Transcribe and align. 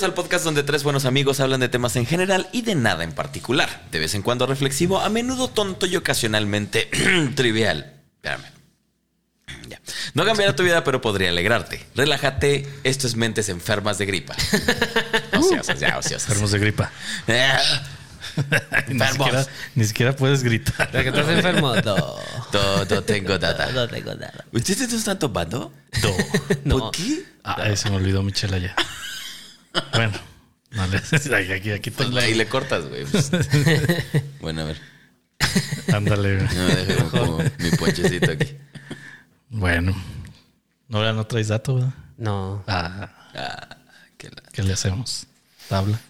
Bienvenidos 0.00 0.18
al 0.18 0.24
podcast 0.24 0.44
donde 0.46 0.62
tres 0.62 0.82
buenos 0.82 1.04
amigos 1.04 1.40
hablan 1.40 1.60
de 1.60 1.68
temas 1.68 1.94
en 1.96 2.06
general 2.06 2.48
y 2.52 2.62
de 2.62 2.74
nada 2.74 3.04
en 3.04 3.12
particular. 3.12 3.82
De 3.92 3.98
vez 3.98 4.14
en 4.14 4.22
cuando 4.22 4.46
reflexivo, 4.46 4.98
a 4.98 5.10
menudo 5.10 5.48
tonto 5.48 5.84
y 5.84 5.94
ocasionalmente 5.94 6.88
trivial. 7.34 8.00
Espérame. 8.14 8.44
Ya. 9.68 9.78
No 10.14 10.24
cambiará 10.24 10.56
tu 10.56 10.62
vida, 10.62 10.84
pero 10.84 11.02
podría 11.02 11.28
alegrarte. 11.28 11.84
Relájate, 11.94 12.66
esto 12.82 13.06
es 13.06 13.14
mentes 13.14 13.50
enfermas 13.50 13.98
de 13.98 14.06
gripa. 14.06 14.34
Ociosas, 15.36 15.78
ya, 15.78 15.98
ociosas. 15.98 16.28
Enfermos 16.30 16.52
de 16.52 16.58
gripa. 16.60 16.90
ni, 17.26 17.34
Enfermos. 18.92 19.10
siquiera, 19.12 19.46
ni 19.74 19.84
siquiera 19.84 20.16
puedes 20.16 20.42
gritar. 20.42 20.90
¿De 20.92 21.02
que 21.02 21.10
estás 21.10 21.28
enfermo? 21.28 21.74
No. 21.84 22.16
Todo 22.50 23.02
tengo 23.04 23.38
data. 23.38 23.70
No 23.72 23.86
tengo 23.86 24.14
nada. 24.14 24.46
¿Ustedes 24.50 24.90
no 24.90 24.96
están 24.96 25.18
tomando? 25.18 25.74
Do. 26.00 26.16
No. 26.64 26.78
¿Por 26.78 26.92
qué? 26.92 27.22
Ay, 27.44 27.76
se 27.76 27.90
me 27.90 27.96
olvidó 27.96 28.22
mi 28.22 28.32
chela 28.32 28.56
ya. 28.56 28.74
Bueno, 29.92 30.12
no 30.70 30.86
le 30.86 30.98
aquí, 31.56 31.70
aquí, 31.70 31.90
Pues 31.90 32.14
ahí 32.16 32.34
le 32.34 32.46
cortas, 32.46 32.86
güey. 32.86 33.04
pues. 33.06 33.30
Bueno, 34.40 34.62
a 34.62 34.64
ver. 34.64 34.80
Ándale. 35.92 36.36
güey. 36.36 36.48
No 36.56 36.66
me 36.68 36.74
dejo 36.76 37.10
como 37.10 37.38
mi 37.38 37.70
ponchecito 37.78 38.30
aquí. 38.32 38.56
Bueno. 39.48 39.94
No, 40.88 41.12
no 41.12 41.26
traes 41.26 41.48
dato, 41.48 41.76
¿verdad? 41.76 41.94
No. 42.16 42.64
Ah, 42.66 43.10
Ah, 43.34 43.76
qué 44.18 44.28
la- 44.28 44.42
¿qué 44.52 44.62
le 44.62 44.72
hacemos? 44.72 45.26
Tabla. 45.68 46.00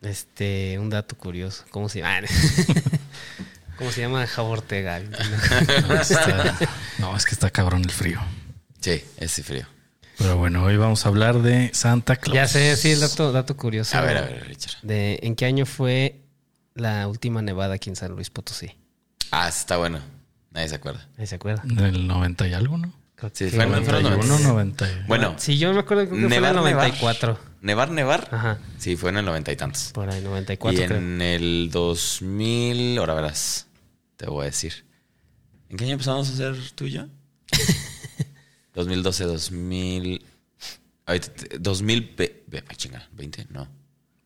Este, 0.00 0.78
un 0.78 0.88
dato 0.90 1.16
curioso. 1.16 1.64
¿Cómo 1.70 1.88
se 1.88 2.00
llama? 2.00 2.26
¿Cómo 3.78 3.90
se 3.92 4.00
llama 4.00 4.26
Javo 4.26 4.50
Ortega? 4.50 5.00
No, 5.00 5.94
está- 6.00 6.58
no, 6.98 7.16
es 7.16 7.24
que 7.26 7.34
está 7.34 7.50
cabrón 7.50 7.82
el 7.84 7.90
frío. 7.90 8.20
Sí, 8.80 9.02
ese 9.18 9.42
frío. 9.42 9.66
Pero 10.22 10.36
bueno, 10.36 10.62
hoy 10.64 10.76
vamos 10.76 11.04
a 11.04 11.08
hablar 11.08 11.42
de 11.42 11.70
Santa 11.74 12.16
Claus. 12.16 12.34
Ya 12.36 12.46
sé, 12.46 12.76
sí, 12.76 12.92
el 12.92 13.00
dato, 13.00 13.32
dato 13.32 13.56
curioso. 13.56 13.96
A 13.98 14.02
ver, 14.02 14.16
a 14.18 14.22
ver, 14.22 14.46
Richard. 14.46 14.76
De 14.82 15.18
¿En 15.22 15.34
qué 15.34 15.46
año 15.46 15.66
fue 15.66 16.20
la 16.74 17.08
última 17.08 17.42
nevada 17.42 17.74
aquí 17.74 17.90
en 17.90 17.96
San 17.96 18.12
Luis 18.12 18.30
Potosí? 18.30 18.70
Ah, 19.32 19.48
está 19.48 19.76
bueno. 19.78 19.98
Nadie 20.52 20.68
se 20.68 20.74
acuerda. 20.76 21.08
¿Ahí 21.18 21.26
se 21.26 21.34
acuerda? 21.34 21.62
Del 21.64 22.06
90 22.06 22.46
y 22.48 22.52
algo, 22.54 22.78
¿no? 22.78 22.92
Sí, 23.32 23.50
fue 23.50 23.64
en- 23.64 23.84
fueron 23.84 24.02
91, 24.02 24.38
90. 24.38 24.84
90. 24.86 25.04
Bueno, 25.06 25.34
Sí, 25.38 25.56
yo 25.58 25.72
me 25.72 25.80
acuerdo 25.80 26.04
creo 26.08 26.20
que 26.20 26.26
fue 26.28 26.36
en 26.36 26.42
nevar, 26.42 26.50
el 26.50 26.56
nevar. 26.56 26.72
94. 26.88 27.38
Nevar, 27.60 27.90
nevar. 27.90 28.28
Ajá. 28.32 28.58
Sí, 28.78 28.96
fue 28.96 29.10
en 29.10 29.18
el 29.18 29.24
noventa 29.24 29.52
y 29.52 29.56
tantos. 29.56 29.90
Por 29.92 30.08
ahí, 30.10 30.20
Y 30.20 30.24
94 30.24 30.84
creo. 30.86 30.98
en 30.98 31.22
el 31.22 31.68
2000, 31.72 32.98
ahora 32.98 33.14
verás, 33.14 33.66
te 34.16 34.26
voy 34.26 34.42
a 34.42 34.44
decir. 34.46 34.84
¿En 35.68 35.76
qué 35.76 35.84
año 35.84 35.92
empezamos 35.94 36.28
a 36.28 36.32
hacer 36.32 36.56
tú 36.74 36.84
y 36.86 36.92
yo? 36.92 37.06
2012, 38.74 39.24
2000... 39.24 40.24
Ahorita, 41.06 41.28
te- 41.32 41.58
2000... 41.58 42.14
ve- 42.16 42.44
ve- 42.46 42.64
ay, 42.68 42.76
chinga, 42.76 43.08
20, 43.12 43.46
no. 43.50 43.68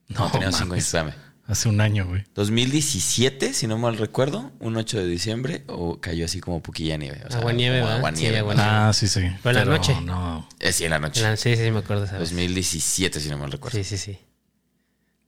No, 0.09 0.21
No, 0.27 0.31
teníamos 0.31 0.57
5 0.59 0.73
años, 0.75 0.85
espérame. 0.85 1.13
Hace 1.49 1.69
un 1.69 1.81
año, 1.81 2.07
güey. 2.07 2.25
2017, 2.35 3.55
si 3.55 3.67
no 3.69 3.79
mal 3.79 3.97
recuerdo, 3.99 4.51
un 4.59 4.77
8 4.77 4.99
de 4.99 5.07
diciembre, 5.07 5.63
o 5.69 6.01
cayó 6.01 6.25
así 6.25 6.41
como 6.41 6.61
poquilla 6.61 6.97
nieve. 6.97 7.23
O 7.27 7.31
sea, 7.31 7.39
Aguanieve, 7.39 7.77
como 7.79 7.85
¿verdad? 7.87 7.99
aguanieve, 7.99 8.27
Sí, 8.29 8.33
¿no? 8.33 8.39
aguanieve. 8.41 8.69
Ah, 8.71 8.93
sí, 8.93 9.07
sí. 9.09 9.21
Pero 9.45 9.61
en 9.61 9.69
la 9.69 9.77
noche. 9.77 10.01
No. 10.01 10.49
Eh, 10.59 10.73
sí, 10.73 10.85
en 10.85 10.91
la 10.91 10.99
noche. 10.99 11.23
La- 11.23 11.37
Sí, 11.37 11.55
sí, 11.57 11.71
me 11.71 11.79
acuerdo 11.79 12.05
esa 12.05 12.15
vez. 12.19 12.31
2017, 12.31 13.21
si 13.21 13.29
no 13.29 13.39
mal 13.39 13.53
recuerdo. 13.53 13.79
Sí, 13.79 13.85
sí, 13.85 13.97
sí. 13.97 14.19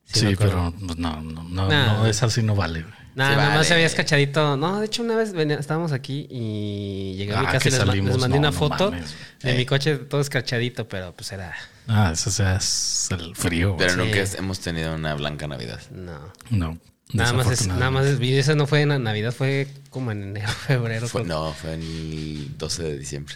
Sí, 0.04 0.26
acuerdo. 0.26 0.72
pero 0.76 0.86
pues, 0.86 0.98
no, 0.98 1.20
no, 1.22 1.42
no, 1.44 1.68
Nah. 1.68 1.98
no, 1.98 2.06
esa 2.06 2.28
sí 2.30 2.42
no 2.42 2.56
vale, 2.56 2.82
güey. 2.82 2.94
Nada, 3.18 3.30
Sí, 3.32 3.36
nada 3.36 3.48
más 3.48 3.56
vale. 3.56 3.68
se 3.68 3.74
había 3.74 3.86
escachadito. 3.86 4.56
No, 4.56 4.78
de 4.80 4.86
hecho, 4.86 5.02
una 5.02 5.16
vez 5.16 5.32
venía- 5.32 5.58
estábamos 5.58 5.90
aquí 5.92 6.28
y 6.30 7.14
llegué 7.16 7.34
a 7.34 7.40
mi 7.40 7.46
Ah, 7.46 7.52
casa 7.52 7.68
y 7.68 7.70
les, 7.72 7.80
ma- 7.80 7.86
salimos. 7.86 8.10
les 8.12 8.18
mandé 8.20 8.36
No, 8.36 8.40
una 8.40 8.50
no 8.52 8.56
foto 8.56 8.90
mames, 8.92 9.14
de 9.42 9.52
Eh. 9.52 9.56
mi 9.56 9.66
coche 9.66 9.96
todo 9.96 10.20
escarchadito, 10.20 10.86
pero 10.88 11.12
pues 11.16 11.32
era. 11.32 11.52
Ah, 11.88 12.12
sea, 12.30 12.56
es 12.56 13.08
el 13.10 13.34
frío. 13.34 13.76
Pero 13.76 13.90
Sí. 13.90 13.96
nunca 13.98 14.18
hemos 14.38 14.60
tenido 14.60 14.94
una 14.94 15.14
blanca 15.14 15.48
Navidad. 15.48 15.80
No. 15.90 16.32
No. 16.50 16.78
Nada 17.12 17.32
más, 17.32 17.50
es, 17.50 17.66
nada 17.66 17.90
más 17.90 18.06
es, 18.06 18.20
esa 18.38 18.54
no 18.54 18.66
fue 18.66 18.82
en 18.82 19.02
Navidad, 19.02 19.32
fue 19.32 19.66
como 19.90 20.12
en 20.12 20.22
enero, 20.22 20.48
febrero. 20.66 21.08
Fue- 21.08 21.24
no, 21.24 21.52
fue 21.54 21.74
el 21.74 22.56
12 22.56 22.82
de 22.84 22.98
diciembre. 22.98 23.34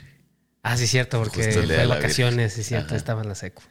Ah, 0.64 0.76
sí, 0.76 0.86
cierto, 0.86 1.18
porque 1.18 1.50
fue 1.50 1.86
vacaciones, 1.86 2.52
sí, 2.52 2.62
cierto, 2.62 2.88
Ajá. 2.88 2.96
estaba 2.96 3.22
en 3.22 3.28
la 3.28 3.34
secu. 3.34 3.62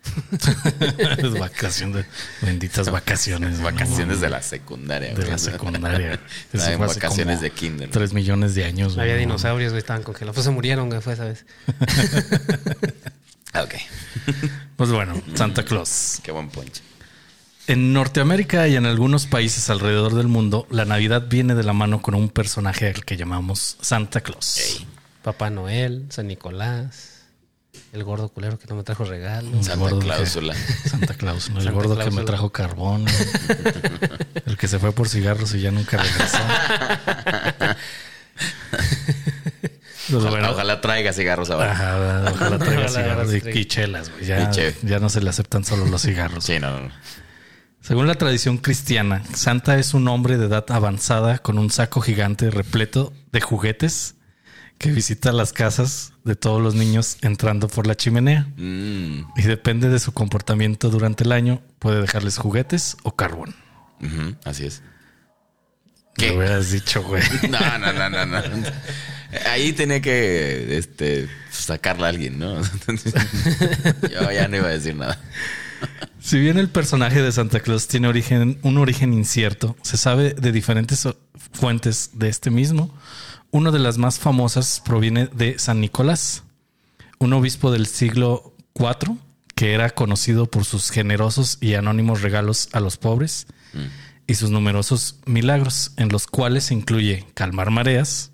Es 1.20 1.32
vacaciones. 1.40 2.06
Benditas 2.42 2.90
vacaciones. 2.92 3.62
Vacaciones 3.62 4.18
No, 4.18 4.22
de 4.24 4.30
la 4.30 4.42
secundaria. 4.42 5.14
de 5.14 5.26
la 5.26 5.38
secundaria. 5.38 6.20
Eso 6.54 6.70
en 6.70 6.78
fue 6.78 6.88
hace 6.88 6.96
vacaciones 7.00 7.36
como 7.38 7.42
de 7.44 7.52
kinder. 7.52 7.90
Tres 7.92 8.12
millones 8.12 8.56
de 8.56 8.66
años. 8.66 8.96
güey. 8.96 9.04
Había 9.04 9.14
No, 9.16 9.20
dinosaurios, 9.22 9.72
güey, 9.72 9.80
estaban 9.80 10.04
congelados. 10.04 10.36
Pues 10.36 10.44
se 10.44 10.52
murieron, 10.52 10.90
güey, 10.90 11.00
fue 11.00 11.14
esa 11.14 11.24
vez. 11.24 11.46
Ah, 13.54 13.62
ok. 13.64 13.74
Pues 14.76 14.92
bueno, 14.92 15.14
Santa 15.36 15.64
Claus. 15.64 16.20
Qué 16.22 16.34
buen 16.34 16.50
ponche. 16.50 16.82
En 17.68 17.94
Norteamérica 17.94 18.68
y 18.68 18.76
en 18.76 18.86
algunos 18.86 19.28
países 19.28 19.70
alrededor 19.70 20.14
del 20.14 20.28
mundo, 20.28 20.68
la 20.70 20.84
Navidad 20.84 21.28
viene 21.30 21.56
de 21.56 21.64
la 21.64 21.72
mano 21.72 22.02
con 22.02 22.16
un 22.16 22.28
personaje 22.28 22.88
al 22.90 23.06
que 23.06 23.16
llamamos 23.16 23.78
Santa 23.80 24.20
Claus. 24.20 24.58
Ey. 24.58 24.88
Papá 25.24 25.50
Noel, 25.50 26.06
San 26.10 26.28
Nicolás, 26.28 27.20
el 27.94 28.04
gordo 28.04 28.30
culero 28.30 28.58
que 28.58 28.66
no 28.68 28.76
me 28.76 28.84
trajo 28.84 29.04
regalos. 29.06 29.54
El 29.54 29.64
Santa 29.64 29.80
gordo 29.80 30.00
que- 30.00 30.06
Cláusula. 30.06 30.56
Santa 30.56 31.14
el 31.14 31.42
Santa 31.42 31.72
gordo 31.72 31.90
que 31.96 31.98
me 31.98 32.04
Cláusula. 32.06 32.26
trajo 32.26 32.50
carbón. 32.52 33.06
el 34.46 34.58
que 34.58 34.68
se 34.68 34.80
fue 34.80 34.92
por 34.94 35.08
cigarros 35.10 35.54
y 35.54 35.62
ya 35.62 35.72
nunca 35.72 35.98
regresó. 35.98 36.38
Ojalá, 40.14 40.30
bueno, 40.32 40.52
ojalá 40.52 40.82
traiga 40.82 41.14
cigarros 41.14 41.50
ahora. 41.52 41.72
Ajá, 41.72 42.32
ojalá 42.34 42.58
traiga 42.58 42.86
Ojalá 42.86 42.90
cigarros 43.04 43.34
y, 43.34 43.42
traiga. 43.42 43.60
y 43.60 43.66
chelas, 43.66 44.10
güey. 44.12 44.26
Ya, 44.26 44.52
ya 44.82 45.00
no 45.00 45.10
se 45.10 45.22
le 45.22 45.30
aceptan 45.30 45.64
solo 45.64 45.86
los 45.86 46.02
cigarros. 46.02 46.44
Sí, 46.44 46.60
no, 46.60 46.80
no. 46.82 46.90
Según 47.80 48.08
la 48.08 48.16
tradición 48.16 48.58
cristiana, 48.58 49.24
Santa 49.34 49.78
es 49.80 49.94
un 49.94 50.08
hombre 50.08 50.38
de 50.38 50.48
edad 50.48 50.66
avanzada 50.70 51.38
con 51.40 51.58
un 51.58 51.70
saco 51.70 52.02
gigante 52.02 52.50
repleto 52.52 53.14
de 53.32 53.42
juguetes 53.42 54.16
que 54.82 54.92
visita 54.92 55.32
las 55.32 55.54
casas 55.54 56.14
de 56.24 56.36
todos 56.36 56.60
los 56.60 56.74
niños 56.74 57.18
entrando 57.22 57.68
por 57.68 57.86
la 57.86 57.96
chimenea. 57.96 58.48
Mm, 58.58 59.26
Y 59.38 59.44
depende 59.44 59.90
de 59.90 60.00
su 60.00 60.12
comportamiento 60.12 60.90
durante 60.90 61.24
el 61.24 61.32
año, 61.34 61.62
puede 61.78 62.02
dejarles 62.02 62.38
juguetes 62.38 62.98
o 63.04 63.16
carbón. 63.16 63.54
así 64.44 64.66
es. 64.66 64.82
¿Qué 66.16 66.36
hubieras 66.36 66.72
dicho, 66.72 67.04
güey? 67.04 67.22
No, 67.50 67.78
no, 67.78 67.94
no, 67.94 68.10
no, 68.10 68.26
no. 68.26 68.42
Ahí 69.50 69.72
tenía 69.74 70.02
que 70.02 70.78
este, 70.78 71.30
sacarla 71.52 72.08
a 72.08 72.10
alguien, 72.10 72.40
¿no? 72.40 72.60
Yo 74.12 74.32
ya 74.32 74.48
no 74.48 74.58
iba 74.58 74.68
a 74.68 74.72
decir 74.72 74.96
nada. 74.96 75.20
Si 76.20 76.40
bien 76.40 76.58
el 76.58 76.70
personaje 76.70 77.22
de 77.22 77.32
Santa 77.32 77.60
Claus 77.60 77.88
tiene 77.88 78.08
origen, 78.08 78.58
un 78.64 78.78
origen 78.80 79.14
incierto, 79.14 79.76
se 79.84 79.98
sabe 79.98 80.34
de 80.34 80.52
diferentes 80.52 81.08
fuentes 81.54 82.12
de 82.14 82.30
este 82.30 82.50
mismo. 82.50 82.94
Una 83.52 83.72
de 83.72 83.80
las 83.80 83.98
más 83.98 84.18
famosas 84.20 84.82
proviene 84.86 85.28
de 85.28 85.60
San 85.60 85.82
Nicolás, 85.82 86.44
un 87.20 87.34
obispo 87.34 87.72
del 87.72 87.86
siglo 87.88 88.56
IV 88.76 89.18
que 89.56 89.74
era 89.74 89.90
conocido 89.92 90.46
por 90.50 90.66
sus 90.66 90.90
generosos 90.90 91.58
y 91.62 91.76
anónimos 91.76 92.22
regalos 92.22 92.70
a 92.74 92.80
los 92.80 92.98
pobres 92.98 93.46
y 94.26 94.36
sus 94.36 94.50
numerosos 94.50 95.18
milagros, 95.26 95.92
en 95.98 96.10
los 96.10 96.26
cuales 96.28 96.64
se 96.66 96.74
incluye 96.74 97.28
calmar 97.34 97.70
mareas, 97.70 98.32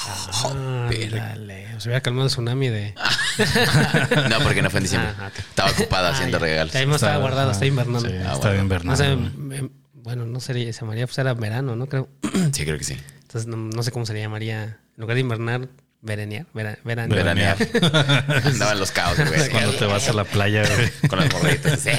Ah, 0.00 0.88
dale. 1.10 1.66
Se 1.80 1.88
hubiera 1.88 2.00
calmado 2.00 2.26
el 2.26 2.30
tsunami 2.32 2.68
de. 2.68 2.94
No, 4.30 4.38
porque 4.44 4.62
no 4.62 4.70
fue 4.70 4.78
en 4.78 4.84
diciembre. 4.84 5.10
Ah. 5.18 5.30
Estaba 5.36 5.70
ocupada 5.72 6.10
haciendo 6.10 6.36
Ah, 6.36 6.40
regalos. 6.40 6.72
Ahí 6.76 6.86
no 6.86 6.94
estaba 6.94 7.14
Está- 7.14 7.20
guardado, 7.20 7.50
está 7.50 7.66
invernando. 7.66 8.08
Sí, 8.08 8.14
Ah, 8.24 8.34
está 8.34 8.50
bueno. 8.52 8.68
bien 8.68 8.86
No 8.86 8.96
sé, 8.96 9.02
Bernardo. 9.08 9.56
em, 9.56 9.70
bueno, 9.94 10.24
no 10.24 10.38
sería, 10.38 10.72
se 10.72 10.80
llamaría, 10.82 11.04
pues 11.08 11.18
era 11.18 11.34
verano, 11.34 11.74
¿no? 11.74 11.88
Creo. 11.88 12.08
Sí, 12.52 12.64
creo 12.64 12.78
que 12.78 12.84
sí. 12.84 12.96
Entonces 13.28 13.46
no, 13.46 13.58
no 13.58 13.82
sé 13.82 13.92
cómo 13.92 14.06
se 14.06 14.14
le 14.14 14.20
llamaría. 14.20 14.64
En 14.64 15.00
lugar 15.02 15.16
de 15.16 15.20
invernar, 15.20 15.68
veranear. 16.00 16.46
Vera, 16.54 16.78
veranear. 16.82 17.58
Veranear. 17.58 18.42
Andaban 18.46 18.78
los 18.78 18.90
caos, 18.90 19.18
güey. 19.18 19.50
Cuando 19.52 19.74
te 19.74 19.84
vas 19.84 20.08
a 20.08 20.14
la 20.14 20.24
playa, 20.24 20.62
güey. 20.66 20.90
Con 21.10 21.18
las 21.18 21.30
morritas. 21.34 21.78
Sí. 21.78 21.90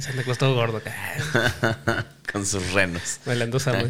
Santa 0.00 0.22
Claus 0.22 0.38
todo 0.38 0.54
gordo. 0.54 0.80
Con 2.32 2.46
sus 2.46 2.72
renos. 2.72 3.20
Bailando 3.26 3.60
salvo. 3.60 3.86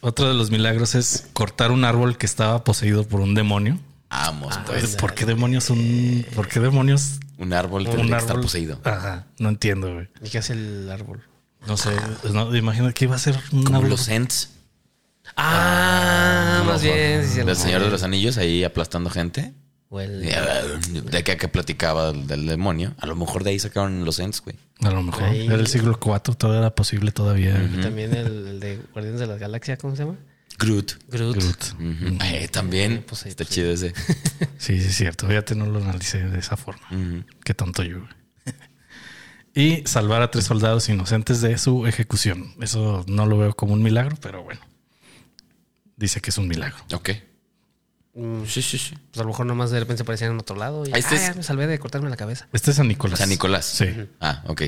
Otro 0.00 0.26
de 0.26 0.34
los 0.34 0.50
milagros 0.50 0.96
es 0.96 1.28
cortar 1.32 1.70
un 1.70 1.84
árbol 1.84 2.18
que 2.18 2.26
estaba 2.26 2.64
poseído 2.64 3.06
por 3.06 3.20
un 3.20 3.36
demonio. 3.36 3.78
Vamos, 4.10 4.58
pues. 4.66 4.96
¿Por 4.96 5.14
qué 5.14 5.26
demonios 5.26 5.70
un, 5.70 6.26
por 6.34 6.48
qué 6.48 6.58
demonios 6.58 7.20
Un 7.38 7.52
árbol 7.52 7.86
un 7.86 7.94
tendría 7.94 8.16
que 8.16 8.22
estar 8.22 8.40
poseído. 8.40 8.80
Ajá, 8.82 9.26
no 9.38 9.48
entiendo, 9.48 9.94
güey. 9.94 10.08
¿Y 10.24 10.30
qué 10.30 10.38
hace 10.38 10.54
el 10.54 10.90
árbol? 10.90 11.22
No 11.66 11.76
sé, 11.76 11.90
no, 12.32 12.54
imagino 12.56 12.92
que 12.94 13.04
iba 13.06 13.16
a 13.16 13.18
ser 13.18 13.38
un 13.52 13.64
Como 13.64 13.82
los 13.82 14.08
Ents. 14.08 14.50
Ah, 15.36 16.62
más 16.66 16.82
bien. 16.82 17.24
sí, 17.26 17.40
sí. 17.44 17.54
Señor 17.54 17.82
de 17.82 17.90
los 17.90 18.02
Anillos 18.02 18.38
ahí 18.38 18.64
aplastando 18.64 19.10
gente. 19.10 19.52
O 19.88 20.00
el- 20.00 20.24
Y, 20.24 20.28
uh, 20.28 21.02
De 21.02 21.22
que, 21.22 21.36
que 21.36 21.48
platicaba 21.48 22.12
del 22.12 22.46
demonio. 22.46 22.94
A 22.98 23.06
lo 23.06 23.14
mejor 23.16 23.44
de 23.44 23.50
ahí 23.50 23.58
sacaron 23.58 24.04
los 24.04 24.18
Ents, 24.18 24.40
güey. 24.42 24.56
A 24.80 24.90
lo 24.90 25.02
mejor. 25.02 25.24
Ahí. 25.24 25.46
Era 25.46 25.54
el 25.56 25.66
siglo 25.68 25.98
IV, 26.02 26.34
todo 26.36 26.56
era 26.56 26.74
posible 26.74 27.12
todavía. 27.12 27.62
y 27.72 27.80
también 27.80 28.14
el, 28.14 28.46
el 28.48 28.60
de 28.60 28.80
Guardianes 28.92 29.20
de 29.20 29.26
la 29.26 29.36
Galaxia, 29.36 29.76
¿cómo 29.76 29.94
se 29.94 30.04
llama? 30.04 30.16
Groot. 30.58 30.92
Groot. 31.08 31.36
Eh, 32.24 32.48
también. 32.48 33.04
Pues 33.06 33.26
Está 33.26 33.44
pues 33.44 33.54
chido 33.54 33.70
ese. 33.70 33.92
Sí, 34.58 34.80
sí, 34.80 34.88
es 34.88 34.96
cierto. 34.96 35.26
Fíjate, 35.28 35.54
no 35.54 35.66
lo 35.66 35.78
analicé 35.78 36.18
de 36.24 36.38
esa 36.38 36.56
forma. 36.56 36.88
Qué 37.44 37.52
tonto 37.54 37.82
yo. 37.82 37.98
güey. 37.98 38.10
Y 39.56 39.82
salvar 39.86 40.22
a 40.22 40.30
tres 40.30 40.44
soldados 40.44 40.88
inocentes 40.88 41.40
de 41.40 41.58
su 41.58 41.86
ejecución. 41.88 42.54
Eso 42.60 43.04
no 43.08 43.26
lo 43.26 43.38
veo 43.38 43.56
como 43.56 43.72
un 43.72 43.82
milagro, 43.82 44.16
pero 44.20 44.44
bueno. 44.44 44.60
Dice 45.96 46.20
que 46.20 46.30
es 46.30 46.38
un 46.38 46.46
milagro. 46.46 46.76
Ok. 46.94 47.10
Mm, 48.14 48.44
Sí, 48.46 48.62
sí, 48.62 48.78
sí. 48.78 48.94
Pues 49.10 49.18
a 49.20 49.22
lo 49.22 49.28
mejor 49.30 49.46
nomás 49.46 49.70
de 49.70 49.80
repente 49.80 49.98
se 49.98 50.04
parecían 50.04 50.32
en 50.32 50.38
otro 50.38 50.56
lado 50.56 50.84
y 50.86 50.92
Ahí 50.92 51.00
está 51.00 51.12
ah, 51.14 51.16
es- 51.16 51.26
ya 51.28 51.34
me 51.34 51.42
salvé 51.42 51.66
de 51.66 51.78
cortarme 51.78 52.08
la 52.10 52.16
cabeza. 52.16 52.46
Este 52.52 52.70
es 52.70 52.76
San 52.76 52.86
Nicolás. 52.88 53.18
San 53.18 53.28
Nicolás. 53.30 53.64
Sí. 53.64 53.86
Ah, 54.20 54.42
ok. 54.46 54.62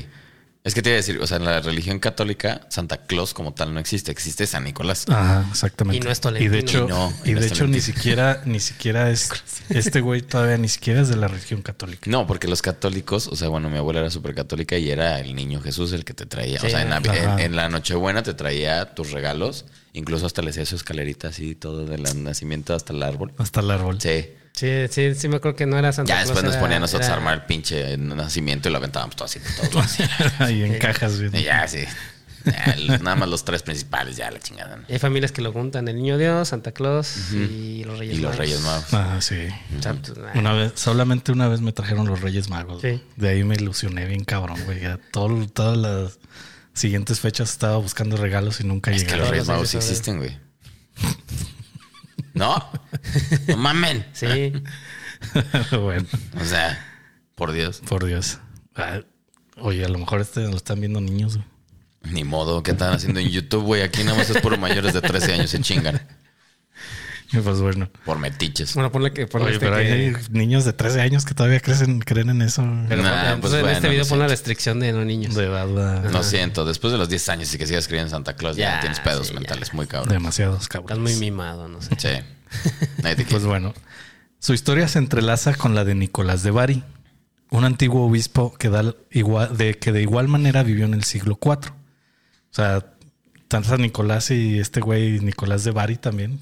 Es 0.61 0.73
que 0.73 0.81
te 0.81 0.89
iba 0.89 0.95
a 0.95 0.97
decir, 0.97 1.19
o 1.21 1.25
sea, 1.25 1.37
en 1.37 1.45
la 1.45 1.61
religión 1.61 1.99
católica, 1.99 2.61
Santa 2.69 2.97
Claus 3.05 3.33
como 3.33 3.53
tal 3.53 3.73
no 3.73 3.79
existe, 3.79 4.11
existe 4.11 4.45
San 4.45 4.65
Nicolás. 4.65 5.05
Ajá, 5.07 5.45
exactamente. 5.49 5.97
Y 5.97 5.99
no 6.05 6.11
es 6.11 6.17
Y 6.17 6.21
Tolentino. 6.21 6.51
de 6.51 6.59
hecho, 6.59 6.85
Y 6.85 6.89
no, 6.89 7.13
y 7.23 7.29
y 7.31 7.33
no 7.33 7.39
de 7.39 7.47
hecho 7.47 7.65
ni 7.65 7.79
siquiera, 7.79 8.41
ni 8.45 8.59
siquiera 8.59 9.09
es 9.09 9.29
este 9.69 10.01
güey 10.01 10.21
todavía 10.21 10.57
ni 10.57 10.67
siquiera 10.67 10.99
es 11.01 11.07
de 11.07 11.15
la 11.15 11.29
religión 11.29 11.61
católica. 11.61 12.11
No, 12.11 12.27
porque 12.27 12.49
los 12.49 12.61
católicos, 12.61 13.27
o 13.27 13.37
sea, 13.37 13.47
bueno, 13.47 13.69
mi 13.69 13.77
abuela 13.77 14.01
era 14.01 14.09
súper 14.11 14.35
católica 14.35 14.77
y 14.77 14.91
era 14.91 15.19
el 15.21 15.33
niño 15.33 15.61
Jesús 15.61 15.93
el 15.93 16.03
que 16.03 16.13
te 16.13 16.25
traía. 16.25 16.59
o 16.61 16.69
sea, 16.69 16.81
en 16.81 16.89
la, 16.89 16.97
Ajá. 16.97 17.33
en- 17.35 17.39
en 17.39 17.55
la 17.55 17.69
Nochebuena 17.69 18.21
te 18.21 18.33
traía 18.33 18.93
tus 18.93 19.11
regalos, 19.11 19.65
incluso 19.93 20.25
hasta 20.25 20.41
le 20.41 20.49
hacía 20.49 20.65
su 20.65 20.75
escalerita 20.75 21.29
así, 21.29 21.55
todo 21.55 21.85
del 21.85 22.03
nacimiento 22.21 22.75
hasta 22.75 22.91
el 22.91 23.01
árbol. 23.03 23.31
Hasta 23.37 23.61
el 23.61 23.71
árbol. 23.71 24.01
Sí. 24.01 24.27
Sí, 24.53 24.67
sí, 24.89 25.15
sí 25.15 25.27
me 25.29 25.37
acuerdo 25.37 25.55
que 25.55 25.65
no 25.65 25.77
era 25.77 25.93
Santa 25.93 26.09
Ya 26.09 26.15
Claus, 26.23 26.27
después 26.29 26.43
nos 26.43 26.53
era- 26.55 26.61
ponía 26.61 26.77
a 26.77 26.79
nosotros 26.81 27.09
a 27.09 27.13
armar 27.13 27.33
el 27.35 27.41
pinche 27.43 27.97
nacimiento 27.97 28.67
y 28.67 28.71
lo 28.71 28.77
aventábamos 28.79 29.15
todo 29.15 29.25
así, 29.25 29.39
todo 29.71 29.79
así. 29.79 30.03
Ahí 30.39 30.63
en 30.63 30.77
cajas. 30.79 31.17
güey. 31.19 31.41
Y 31.41 31.43
ya, 31.45 31.67
sí. 31.67 31.85
Ya, 32.45 32.75
nada 32.99 33.15
más 33.15 33.27
los 33.29 33.43
tres 33.45 33.63
principales, 33.63 34.15
ya 34.15 34.31
la 34.31 34.39
chingada. 34.39 34.77
¿no? 34.77 34.83
Hay 34.89 34.97
familias 34.97 35.31
que 35.33 35.41
lo 35.41 35.51
juntan, 35.51 35.87
el 35.87 35.95
niño 35.97 36.17
Dios, 36.17 36.47
Santa 36.47 36.71
Claus 36.71 37.31
y 37.33 37.83
los 37.83 37.99
Reyes 37.99 38.15
Y 38.17 38.21
los 38.21 38.31
Magos. 38.31 38.37
Reyes 38.37 38.61
Magos. 38.61 38.93
Ah, 38.93 39.17
sí. 39.21 39.35
Pues. 39.81 40.17
Una 40.35 40.53
vez, 40.53 40.71
solamente 40.75 41.31
una 41.33 41.47
vez 41.49 41.59
me 41.61 41.73
trajeron 41.73 42.07
los 42.07 42.21
Reyes 42.21 42.49
Magos. 42.49 42.81
Sí. 42.81 43.03
De 43.17 43.29
ahí 43.29 43.43
me 43.43 43.55
ilusioné 43.55 44.05
bien 44.05 44.23
cabrón, 44.23 44.57
güey. 44.65 44.79
Ya 44.81 44.97
todo- 45.11 45.47
todas 45.47 45.77
las 45.77 46.19
siguientes 46.73 47.19
fechas 47.19 47.49
estaba 47.51 47.75
buscando 47.77 48.15
regalos 48.17 48.61
y 48.61 48.63
nunca 48.63 48.91
Es 48.91 49.03
que 49.03 49.11
llegaron. 49.11 49.21
los 49.21 49.29
Reyes 49.31 49.47
Magos 49.47 49.69
sí 49.69 49.77
existen, 49.77 50.17
güey. 50.17 50.37
¿No? 52.39 52.71
No 53.49 53.57
mamen. 53.57 54.05
Sí, 54.13 54.53
bueno, 55.77 56.05
O 56.39 56.45
sea, 56.45 56.85
por 57.35 57.51
Dios. 57.51 57.81
por 57.87 58.05
Dios. 58.05 58.39
Ah, 58.75 59.01
oye, 59.57 59.83
a 59.83 59.89
lo 59.89 59.97
mejor 59.99 60.21
este 60.21 60.39
lo 60.41 60.55
están 60.55 60.79
viendo 60.79 61.01
niños. 61.01 61.35
güey. 61.35 61.47
Ni 62.13 62.23
modo, 62.23 62.63
¿qué 62.63 62.71
están 62.71 62.93
haciendo 62.93 63.19
en 63.19 63.27
YouTube, 63.27 63.63
güey? 63.65 63.81
Aquí 63.81 64.05
nada 64.05 64.17
más 64.17 64.29
es 64.29 64.41
por 64.41 64.57
mayores 64.57 64.93
de 64.93 65.01
13 65.01 65.33
años, 65.33 65.49
se 65.49 65.59
chingan. 65.59 65.99
Y 67.33 67.37
Pues 67.37 67.59
bueno. 67.61 67.89
Por 68.05 68.17
metiches. 68.17 68.73
bueno, 68.73 68.91
ponle 68.91 69.13
que 69.13 69.27
ponle 69.27 69.47
Oye, 69.47 69.55
este 69.55 69.65
pero 69.67 69.77
que- 69.77 69.93
hay 69.93 70.15
niños 70.31 70.65
de 70.65 70.73
13 70.73 71.01
años 71.01 71.25
que 71.25 71.33
todavía 71.35 71.59
crecen, 71.59 71.99
creen 71.99 72.29
en 72.31 72.41
eso. 72.41 72.63
pero 72.87 73.03
Nah, 73.03 73.09
ponle- 73.09 73.21
pues 73.23 73.33
entonces 73.35 73.53
en 73.53 73.61
bueno, 73.61 73.75
este 73.77 73.89
video 73.89 74.03
lo 74.03 74.09
pon 74.09 74.19
la 74.19 74.27
restricción 74.27 74.79
de 74.79 74.91
no 74.93 75.05
niños. 75.05 75.35
De 75.35 75.45
edad 75.45 75.67
va 75.67 76.09
Lo 76.09 76.23
siento, 76.23 76.65
después 76.65 76.91
de 76.91 76.97
los 76.97 77.07
10 77.09 77.29
años 77.29 77.53
y 77.53 77.57
que 77.57 77.67
sigas 77.67 77.87
creyendo 77.87 78.07
en 78.07 78.11
Santa 78.11 78.35
Claus, 78.35 78.57
ya, 78.57 78.75
Ya, 78.75 78.79
tienes 78.79 78.99
pedos 78.99 79.27
sí, 79.27 79.33
mentales 79.35 79.69
ya. 79.69 79.73
muy 79.75 79.85
cabrón. 79.87 80.11
demasiados 80.11 80.61
Estás 80.63 80.69
cabrones. 80.81 80.99
muy 80.99 81.15
mimado, 81.19 81.67
no 81.67 81.81
sé. 81.81 81.89
Sí. 81.97 82.09
Nadie 83.03 83.25
Pues 83.29 83.43
bueno, 83.45 83.73
su 84.39 84.53
historia 84.53 84.87
se 84.87 84.97
entrelaza 84.99 85.53
con 85.53 85.75
la 85.75 85.85
de 85.85 85.93
Nicolás 85.95 86.41
de 86.43 86.51
Bari, 86.51 86.83
un 87.51 87.63
antiguo 87.65 88.05
obispo 88.07 88.53
que, 88.57 88.69
da 88.69 88.95
igual, 89.11 89.55
de, 89.55 89.77
que 89.77 89.91
de 89.91 90.01
igual 90.01 90.27
manera 90.27 90.63
vivió 90.63 90.85
en 90.85 90.93
el 90.95 91.03
siglo 91.03 91.37
IV. 91.41 91.69
O 91.69 91.73
sea, 92.51 92.85
tanto 93.49 93.67
San 93.69 93.81
Nicolás 93.81 94.31
y 94.31 94.57
este 94.59 94.79
güey 94.79 95.19
Nicolás 95.19 95.65
de 95.65 95.71
Bari 95.71 95.97
también. 95.97 96.39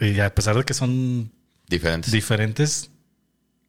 Y 0.00 0.20
a 0.20 0.34
pesar 0.34 0.56
de 0.56 0.64
que 0.64 0.74
son 0.74 1.32
Diferentes. 1.68 2.12
diferentes, 2.12 2.90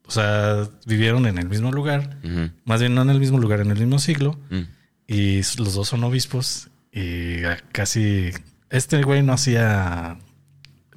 o 0.05 0.11
sea, 0.11 0.67
vivieron 0.85 1.25
en 1.27 1.37
el 1.37 1.47
mismo 1.47 1.71
lugar, 1.71 2.17
más 2.65 2.81
bien 2.81 2.93
no 2.93 3.01
en 3.03 3.09
el 3.11 3.19
mismo 3.19 3.39
lugar, 3.39 3.61
en 3.61 3.71
el 3.71 3.77
mismo 3.79 3.99
siglo. 3.99 4.37
Mm. 4.49 4.61
Y 5.07 5.35
los 5.57 5.73
dos 5.75 5.87
son 5.87 6.03
obispos 6.03 6.69
y 6.91 7.41
casi 7.71 8.31
este 8.69 9.01
güey 9.03 9.21
no 9.23 9.33
hacía 9.33 10.17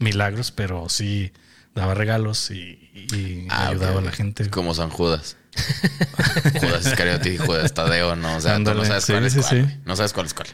milagros, 0.00 0.50
pero 0.50 0.88
sí 0.88 1.32
daba 1.74 1.94
regalos 1.94 2.50
y, 2.50 2.90
y 3.14 3.46
Ah, 3.50 3.68
ayudaba 3.68 3.98
a 4.00 4.02
la 4.02 4.12
gente. 4.12 4.48
Como 4.50 4.74
San 4.74 4.90
Judas. 4.90 5.36
Judas 6.60 6.86
Iscariote 6.86 7.34
y 7.34 7.36
Judas 7.38 7.72
Tadeo, 7.74 8.16
¿no? 8.16 8.36
O 8.36 8.40
sea, 8.40 8.56
tú 8.56 8.74
no 8.74 8.84
sabes 8.84 9.04
sí, 9.04 9.12
cuál 9.12 9.24
es 9.26 9.32
sí, 9.34 9.40
cuál. 9.40 9.50
sí. 9.50 9.60
güey. 9.62 9.76
No 9.84 9.96
sabes 9.96 10.12
cuál 10.12 10.26
es 10.26 10.34
cuál. 10.34 10.48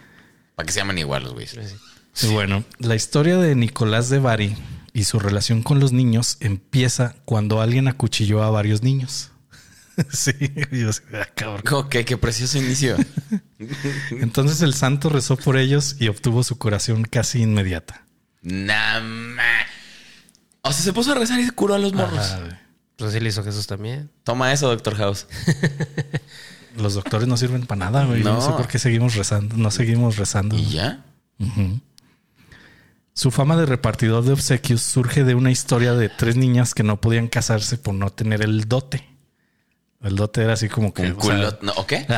Para 0.54 0.66
que 0.66 0.72
se 0.72 0.80
llaman 0.80 0.98
igual 0.98 1.24
los 1.24 1.34
güeyes. 1.34 1.74
Y 2.22 2.26
bueno, 2.28 2.64
la 2.78 2.94
historia 2.94 3.38
de 3.38 3.54
Nicolás 3.54 4.10
de 4.10 4.18
Bari 4.18 4.56
y 4.92 5.04
su 5.04 5.18
relación 5.18 5.62
con 5.62 5.80
los 5.80 5.92
niños 5.92 6.36
empieza 6.40 7.16
cuando 7.24 7.60
alguien 7.60 7.88
acuchilló 7.88 8.42
a 8.42 8.50
varios 8.50 8.82
niños. 8.82 9.30
sí, 10.10 10.32
yo 10.70 10.90
así, 10.90 11.02
ah, 11.14 11.26
cabrón. 11.34 11.62
¿Cómo 11.68 11.88
que? 11.88 12.04
Qué 12.04 12.16
precioso 12.16 12.58
inicio. 12.58 12.96
Entonces 14.10 14.62
el 14.62 14.74
santo 14.74 15.08
rezó 15.08 15.36
por 15.36 15.56
ellos 15.56 15.96
y 15.98 16.08
obtuvo 16.08 16.42
su 16.42 16.58
curación 16.58 17.04
casi 17.04 17.42
inmediata. 17.42 18.04
Nama. 18.42 19.42
O 20.62 20.72
sea, 20.72 20.82
se 20.82 20.92
puso 20.92 21.12
a 21.12 21.14
rezar 21.14 21.40
y 21.40 21.48
curó 21.50 21.74
a 21.74 21.78
los 21.78 21.92
morros. 21.92 22.18
Ajá. 22.18 22.60
Pues 22.96 23.12
sí 23.12 23.20
le 23.20 23.28
hizo 23.30 23.42
Jesús 23.42 23.66
también. 23.66 24.10
Toma 24.22 24.52
eso, 24.52 24.68
Doctor 24.68 24.94
House. 24.96 25.26
Los 26.76 26.94
doctores 26.94 27.28
no 27.28 27.36
sirven 27.36 27.66
para 27.66 27.86
nada, 27.90 28.04
güey. 28.06 28.22
No. 28.22 28.34
No. 28.34 28.40
sé 28.40 28.50
por 28.52 28.68
qué 28.68 28.78
seguimos 28.78 29.14
rezando. 29.14 29.56
No 29.56 29.70
seguimos 29.70 30.16
rezando. 30.16 30.56
¿Y 30.56 30.66
ya? 30.70 31.04
Su 33.14 33.30
fama 33.30 33.56
de 33.56 33.66
repartidor 33.66 34.24
de 34.24 34.32
obsequios 34.32 34.80
surge 34.82 35.24
de 35.24 35.34
una 35.34 35.50
historia 35.50 35.92
de 35.94 36.08
tres 36.08 36.36
niñas 36.36 36.74
que 36.74 36.82
no 36.82 37.00
podían 37.00 37.28
casarse 37.28 37.76
por 37.76 37.94
no 37.94 38.10
tener 38.10 38.42
el 38.42 38.68
dote. 38.68 39.06
El 40.00 40.16
dote 40.16 40.42
era 40.42 40.54
así 40.54 40.68
como 40.68 40.94
que. 40.94 41.02
Un 41.02 41.12
o 41.12 41.16
culo. 41.16 41.50
sea, 41.50 41.58
no, 41.62 41.72
¿O 41.72 41.86
qué? 41.86 42.06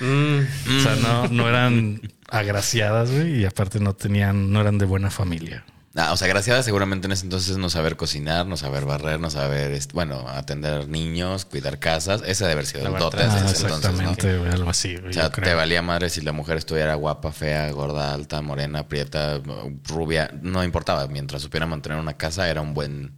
Mm, 0.00 0.40
o 0.76 0.80
sea, 0.82 0.96
no, 0.96 1.28
no 1.28 1.48
eran 1.48 2.00
agraciadas, 2.28 3.12
güey, 3.12 3.42
y 3.42 3.44
aparte 3.44 3.78
no 3.78 3.94
tenían, 3.94 4.52
no 4.52 4.60
eran 4.60 4.76
de 4.76 4.86
buena 4.86 5.08
familia. 5.08 5.64
Ah, 5.96 6.12
o 6.12 6.16
sea, 6.16 6.26
gracias 6.26 6.64
seguramente 6.64 7.06
en 7.06 7.12
ese 7.12 7.24
entonces 7.24 7.56
no 7.56 7.70
saber 7.70 7.96
cocinar, 7.96 8.46
no 8.46 8.56
saber 8.56 8.84
barrer, 8.84 9.20
no 9.20 9.30
saber, 9.30 9.80
bueno, 9.92 10.28
atender 10.28 10.88
niños, 10.88 11.44
cuidar 11.44 11.78
casas. 11.78 12.22
Ese 12.26 12.42
debe 12.44 12.54
haber 12.54 12.66
sido 12.66 12.88
el 12.88 12.98
dote 12.98 13.18
Ah, 13.20 13.26
ese 13.26 13.36
entonces, 13.36 13.62
¿no? 13.62 13.76
exactamente, 14.10 14.28
algo 14.52 14.70
así. 14.70 14.96
O 14.96 15.12
sea, 15.12 15.30
te 15.30 15.54
valía 15.54 15.82
madre 15.82 16.10
si 16.10 16.20
la 16.20 16.32
mujer 16.32 16.56
estuviera 16.56 16.96
guapa, 16.96 17.30
fea, 17.30 17.70
gorda, 17.70 18.12
alta, 18.12 18.42
morena, 18.42 18.88
prieta, 18.88 19.40
rubia, 19.84 20.30
no 20.42 20.64
importaba. 20.64 21.06
Mientras 21.06 21.42
supiera 21.42 21.64
mantener 21.66 21.98
una 21.98 22.14
casa, 22.14 22.48
era 22.48 22.60
un 22.60 22.74
buen, 22.74 23.12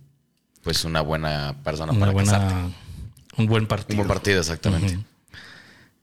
pues 0.62 0.85
una 0.85 1.00
buena 1.00 1.56
persona 1.64 1.92
Una 1.92 2.00
para 2.12 2.18
casarte. 2.18 2.54
buena, 2.54 2.71
un 3.38 3.47
buen 3.47 3.66
partido. 3.66 3.95
Un 4.02 4.06
buen 4.06 4.09
partido, 4.09 4.40
exactamente. 4.40 4.99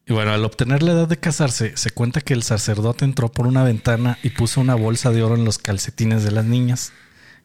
Y 0.06 0.14
bueno, 0.14 0.32
al 0.34 0.44
obtener 0.44 0.84
la 0.84 0.92
edad 0.92 1.08
de 1.08 1.18
casarse, 1.18 1.78
se 1.78 1.92
cuenta 1.92 2.20
que 2.20 2.34
el 2.34 2.44
sacerdote 2.44 3.06
entró 3.06 3.32
por 3.32 3.48
una 3.48 3.64
ventana 3.64 4.18
y 4.22 4.32
puso 4.32 4.60
una 4.60 4.76
bolsa 4.76 5.12
de 5.12 5.24
oro 5.24 5.36
en 5.36 5.46
los 5.46 5.60
calcetines 5.60 6.24
de 6.24 6.32
las 6.32 6.44
niñas 6.44 6.92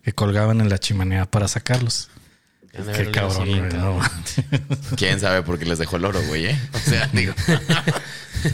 que 0.03 0.13
colgaban 0.13 0.61
en 0.61 0.69
la 0.69 0.79
chimenea 0.79 1.27
para 1.27 1.47
sacarlos. 1.47 2.11
Qué 2.73 3.11
cabrón, 3.11 3.49
güey, 3.49 3.61
no. 3.73 4.01
¿Quién 4.97 5.21
sabe 5.21 5.43
por 5.43 5.59
qué 5.59 5.65
les 5.67 5.79
dejó 5.79 5.97
el 5.97 6.05
oro, 6.05 6.21
güey? 6.27 6.47
eh? 6.47 6.61
O 6.75 6.79
sea, 6.79 7.07
digo. 7.13 7.33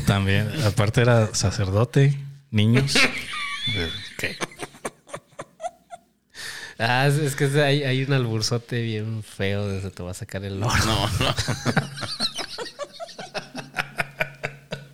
También, 0.07 0.51
aparte 0.65 1.01
era 1.01 1.35
sacerdote, 1.35 2.19
niños. 2.51 2.95
¿Qué? 4.19 4.37
Ah, 6.79 7.07
es, 7.07 7.37
que 7.37 7.45
hay, 7.63 7.85
hay 7.85 8.03
un 8.03 8.13
alburzote 8.13 8.83
bien 8.83 9.23
feo 9.23 9.69
de 9.69 9.79
eso 9.79 9.91
te 9.91 10.03
va 10.03 10.11
a 10.11 10.15
sacar 10.15 10.45
el 10.45 10.63
oro. 10.63 10.75
No, 10.85 11.09
no. 11.21 11.35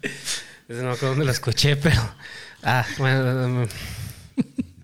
Ese 0.02 0.59
no 0.78 0.84
me 0.84 0.90
acuerdo 0.90 1.08
dónde 1.10 1.24
lo 1.24 1.32
escuché, 1.32 1.76
pero. 1.82 2.00
Ah, 2.62 2.86
bueno, 2.98 3.66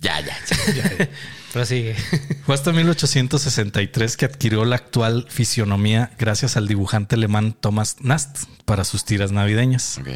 Ya, 0.00 0.20
ya. 0.20 0.36
pero 1.52 1.64
sigue. 1.64 1.94
Fue 2.44 2.54
hasta 2.54 2.72
1863 2.72 4.16
que 4.16 4.24
adquirió 4.24 4.64
la 4.64 4.76
actual 4.76 5.26
fisionomía 5.28 6.10
gracias 6.18 6.56
al 6.56 6.68
dibujante 6.68 7.14
alemán 7.14 7.56
Thomas 7.58 7.96
Nast 8.00 8.44
para 8.64 8.84
sus 8.84 9.04
tiras 9.04 9.32
navideñas. 9.32 9.98
Ok. 9.98 10.08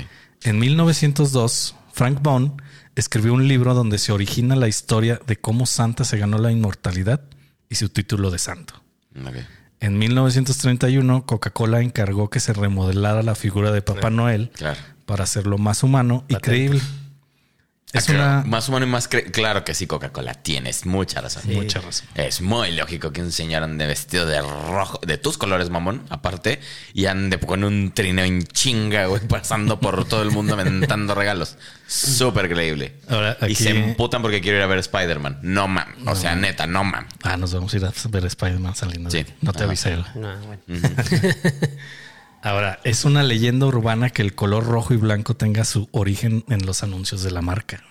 En 0.43 0.59
1902, 0.59 1.77
Frank 1.93 2.21
Bond 2.23 2.61
escribió 2.97 3.35
un 3.35 3.47
libro 3.47 3.75
donde 3.75 3.99
se 3.99 4.13
origina 4.13 4.57
la 4.57 4.69
historia 4.69 5.21
de 5.27 5.37
cómo 5.37 5.67
Santa 5.67 6.05
se 6.05 6.19
ganó 6.19 6.39
la 6.39 6.51
inmortalidad 6.51 7.23
y 7.69 7.77
su 7.77 7.89
título 7.89 8.31
de 8.31 8.39
santo. 8.39 8.83
Ok. 9.17 9.37
En 9.81 9.99
1931, 9.99 11.25
Coca-Cola 11.25 11.81
encargó 11.81 12.29
que 12.29 12.39
se 12.41 12.53
remodelara 12.53 13.23
la 13.23 13.35
figura 13.35 13.73
de 13.73 13.81
Papá 13.83 14.11
Noel 14.11 14.51
Claro. 14.55 14.79
para 15.07 15.25
hacerlo 15.25 15.57
más 15.59 15.83
humano 15.83 16.25
y 16.29 16.35
Patente. 16.35 16.51
creíble. 16.51 16.81
Es 17.93 18.09
Ah, 18.09 18.13
una 18.13 18.43
Más 18.47 18.69
humano 18.69 18.87
y 18.87 18.89
más... 18.89 19.11
cre- 19.11 19.31
Claro 19.33 19.65
que 19.65 19.75
sí, 19.75 19.87
Coca-Cola. 19.89 20.35
Tienes 20.35 20.87
mucha 20.87 21.21
razón. 21.21 21.43
mucha 21.53 21.81
razón. 21.81 22.07
Es 22.15 22.41
muy 22.41 22.71
lógico 22.71 23.13
que 23.13 23.21
un 23.21 23.33
señor 23.33 23.65
ande 23.65 23.85
vestido 23.87 24.27
de 24.27 24.41
rojo, 24.41 25.01
de 25.05 25.19
tus 25.19 25.37
colores, 25.39 25.71
mamón, 25.71 26.05
aparte, 26.09 26.61
y 26.95 27.07
ande 27.07 27.39
con 27.41 27.65
un 27.65 27.91
trineo 27.93 28.25
en 28.25 28.45
chinga, 28.47 29.07
güey, 29.07 29.27
pasando 29.27 29.81
por 29.81 30.05
todo 30.07 30.23
el 30.23 30.31
mundo 30.31 30.53
aventando 30.55 31.15
regalos. 31.17 31.57
Súper 31.89 32.49
creíble. 32.49 32.95
Ahora, 33.09 33.37
Y 33.49 33.57
se 33.57 33.71
emputan 33.71 34.23
porque 34.23 34.41
quiero 34.41 34.59
ir 34.59 34.63
a 34.63 34.67
ver 34.69 34.79
Spider-Man. 34.79 35.41
No, 35.43 35.67
mam. 35.67 35.89
O 36.07 36.15
sea, 36.15 36.37
neta, 36.37 36.69
no, 36.69 36.85
mam. 36.85 37.07
Ah, 37.25 37.37
nos 37.37 37.53
vamos 37.53 37.75
a 37.75 37.77
ir 37.79 37.85
a 37.85 37.93
ver 38.11 38.25
Spider-Man 38.27 38.77
saliendo. 38.77 39.11
Sí. 39.11 39.27
No 39.41 39.53
te 39.53 39.59
Ajá. 39.59 39.67
avisé. 39.67 39.97
No, 40.15 40.37
bueno. 40.39 40.63
Ahora, 42.43 42.81
es 42.85 43.05
una 43.05 43.23
leyenda 43.23 43.67
urbana 43.67 44.11
que 44.11 44.23
el 44.23 44.35
color 44.35 44.65
rojo 44.67 44.95
y 44.95 44.97
blanco 44.97 45.35
tenga 45.37 45.65
su 45.65 45.89
origen 45.93 46.45
en 46.49 46.65
los 46.67 46.83
anuncios 46.83 47.23
de 47.23 47.31
la 47.31 47.43
marca. 47.43 47.83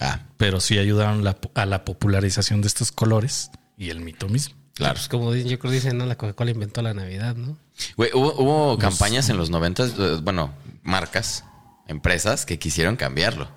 Ah, 0.00 0.20
Pero 0.38 0.60
sí 0.60 0.78
ayudaron 0.78 1.22
la- 1.22 1.36
a 1.54 1.66
la 1.66 1.84
popularización 1.84 2.60
de 2.62 2.68
estos 2.68 2.92
colores 2.92 3.50
y 3.78 3.90
el 3.90 4.00
mito 4.00 4.28
mismo. 4.28 4.56
claro. 4.74 4.94
Pues 4.94 5.08
como 5.08 5.32
dicen, 5.32 5.50
yo 5.50 5.58
creo 5.58 5.70
que 5.70 5.76
dicen, 5.76 5.96
no, 5.98 6.06
la 6.06 6.16
Coca-Cola 6.16 6.50
inventó 6.50 6.82
la 6.82 6.94
Navidad, 6.94 7.36
¿no? 7.36 7.56
Güey, 7.96 8.10
hubo, 8.14 8.34
hubo 8.34 8.78
campañas 8.78 9.28
en 9.28 9.36
los 9.36 9.50
noventas, 9.50 9.92
eh, 9.98 10.18
bueno, 10.22 10.52
marcas, 10.82 11.44
empresas 11.86 12.44
que 12.46 12.58
quisieron 12.58 12.96
cambiarlo. 12.96 13.48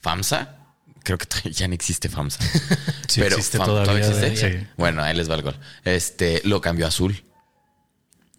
FAMSA, 0.00 0.56
creo 1.02 1.16
que 1.18 1.26
todavía 1.26 1.52
ya 1.54 1.68
no 1.68 1.74
existe 1.74 2.08
FAMSA. 2.10 2.44
Sí 3.08 3.22
existe 3.22 3.58
todavía, 3.58 4.06
existe? 4.06 4.36
sí. 4.60 4.66
Bueno, 4.76 5.02
ahí 5.02 5.16
les 5.16 5.30
va 5.30 5.36
el 5.36 5.42
gol. 5.42 5.56
Este, 5.84 6.42
lo 6.44 6.60
cambió 6.60 6.84
a 6.86 6.88
azul. 6.88 7.22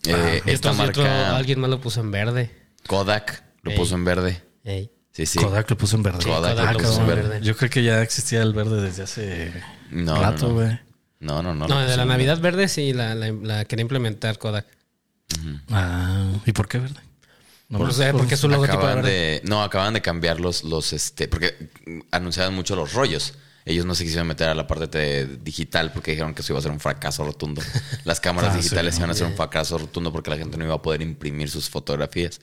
Eh, 0.10 0.42
Ah, 0.46 0.50
esta 0.50 0.72
otro- 0.72 0.84
marca 0.86 1.36
alguien 1.36 1.60
más 1.60 1.70
lo 1.70 1.80
puso 1.82 2.00
en 2.02 2.12
verde. 2.12 2.52
Kodak 2.88 3.44
lo 3.64 3.72
Ey. 3.72 3.78
puso 3.78 3.96
en 3.96 4.06
verde. 4.06 4.42
Ey. 4.64 4.92
Sí, 5.12 5.26
sí. 5.26 5.40
Kodak 5.40 5.70
lo 5.70 5.78
puso 5.78 5.96
en 5.98 6.04
verde. 6.04 6.24
Kodak 6.24 6.74
lo 6.74 6.80
puso 6.80 7.02
en 7.02 7.08
verde. 7.08 7.40
Yo 7.42 7.56
creo 7.58 7.70
que 7.70 7.84
ya 7.84 8.02
existía 8.02 8.42
el 8.42 8.54
verde 8.54 8.82
desde 8.82 9.04
hace 9.04 9.52
No, 9.92 10.22
rato, 10.22 10.44
no, 10.44 10.48
no. 10.50 10.54
güey. 10.56 10.80
No, 11.20 11.42
no, 11.42 11.54
no. 11.56 11.68
No, 11.68 11.80
de 11.80 11.98
la 11.98 12.06
Navidad 12.06 12.40
verde 12.40 12.68
sí 12.68 12.94
la, 12.94 13.16
la, 13.16 13.32
la 13.32 13.66
quería 13.66 13.82
implementar 13.82 14.38
Kodak. 14.38 14.66
Ah, 15.72 16.32
¿y 16.46 16.52
por 16.52 16.68
qué 16.68 16.78
verde? 16.80 17.00
No 17.70 17.80
Por- 17.80 17.94
sea, 17.94 18.14
porque 18.14 18.36
es 18.36 18.44
logotipo 18.44 18.78
de 18.78 18.84
Acaban 18.84 18.96
verde. 19.04 19.12
de, 19.12 19.42
no, 19.44 19.62
acaban 19.62 19.94
de 19.94 20.02
cambiar 20.02 20.40
los, 20.40 20.64
los, 20.64 20.94
este, 20.94 21.28
porque 21.28 21.70
anunciaban 22.12 22.54
mucho 22.54 22.76
los 22.76 22.94
rollos. 22.94 23.34
Ellos 23.68 23.86
no 23.86 23.94
se 23.96 24.04
quisieron 24.04 24.28
meter 24.28 24.48
a 24.50 24.56
la 24.56 24.66
parte 24.66 24.98
de- 24.98 25.38
digital 25.44 25.92
porque 25.92 26.12
dijeron 26.12 26.34
que 26.34 26.42
eso 26.42 26.54
iba 26.54 26.60
a 26.60 26.64
ser 26.64 26.72
un 26.72 26.80
fracaso 26.80 27.24
rotundo. 27.26 27.62
Las 28.06 28.20
cámaras 28.20 28.54
Ah, 28.54 28.58
digitales 28.58 28.96
sí. 28.96 29.00
iban 29.02 29.10
a 29.12 29.14
ser 29.14 29.28
un 29.28 29.36
fracaso 29.36 29.78
rotundo 29.78 30.12
porque 30.12 30.30
la 30.30 30.38
gente 30.38 30.58
no 30.58 30.66
iba 30.66 30.76
a 30.76 30.82
poder 30.82 31.02
imprimir 31.02 31.50
sus 31.50 31.70
fotografías. 31.70 32.40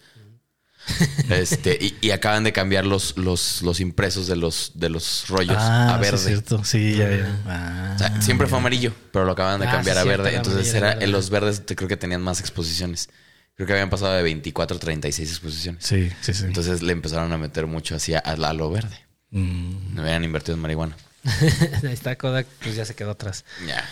Este, 1.31 1.79
y, 1.81 1.97
y 2.03 2.11
acaban 2.11 2.45
de 2.45 2.53
cambiar 2.53 2.85
los, 2.85 3.17
los, 3.17 3.63
los 3.63 3.81
impresos 3.81 4.27
de 4.27 4.37
los, 4.37 4.73
de 4.75 4.91
los 4.91 5.25
rollos 5.29 5.57
Ah, 5.59 5.95
a 5.95 5.97
sí, 5.97 6.01
verde. 6.03 6.17
es 6.17 6.25
cierto. 6.25 6.63
Sí, 6.65 6.97
ya. 6.97 7.41
Ah, 7.47 7.93
O 7.95 7.99
sea, 7.99 8.21
siempre 8.21 8.47
fue 8.47 8.59
amarillo, 8.59 8.93
pero 9.11 9.25
lo 9.25 9.33
acaban 9.33 9.61
de 9.61 9.67
Ah, 9.67 9.73
cambiar 9.73 9.97
sí, 9.97 10.03
a 10.03 10.05
verde. 10.05 10.37
Entonces 10.37 10.75
era, 10.75 10.93
en 10.93 11.11
los 11.11 11.31
verdes 11.31 11.65
te- 11.65 11.75
creo 11.75 11.89
que 11.89 11.97
tenían 11.97 12.21
más 12.21 12.41
exposiciones. 12.41 13.09
Creo 13.55 13.67
que 13.67 13.73
habían 13.73 13.89
pasado 13.89 14.13
de 14.13 14.23
24 14.23 14.77
a 14.77 14.81
36 14.81 15.31
exposiciones. 15.31 15.85
Sí, 15.87 16.11
sí, 16.21 16.35
sí. 16.35 16.45
Entonces 16.45 16.83
le 16.83 16.93
empezaron 16.93 17.33
a 17.33 17.39
meter 17.39 17.67
mucho 17.67 17.95
hacia 17.97 18.19
a, 18.19 18.33
a 18.33 18.53
lo 18.53 18.71
verde. 18.71 18.99
Mm, 19.31 19.95
No 19.95 20.03
habían 20.03 20.23
invertido 20.25 20.55
en 20.57 20.61
marihuana. 20.61 20.97
Ahí 21.83 21.93
está 21.93 22.17
Kodak, 22.17 22.47
pues 22.63 22.77
ya 22.77 22.85
se 22.85 22.95
quedó 22.95 23.13
atrás. 23.13 23.45
Ya, 23.67 23.85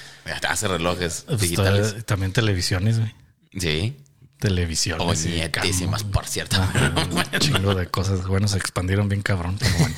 hace 0.48 0.68
relojes 0.68 1.24
pues, 1.26 1.40
digitales. 1.40 2.04
también 2.04 2.32
televisiones, 2.32 2.98
güey. 2.98 3.14
Sí. 3.58 3.96
Televisiones. 4.38 5.24
Oñetísimas, 5.24 6.04
por 6.04 6.26
cierto. 6.26 6.56
Un 7.10 7.38
chingo 7.38 7.74
de 7.74 7.86
cosas. 7.86 8.26
Bueno, 8.26 8.48
se 8.48 8.58
expandieron 8.58 9.08
bien 9.08 9.22
cabrón, 9.22 9.56
pero 9.58 9.72
bueno. 9.78 9.94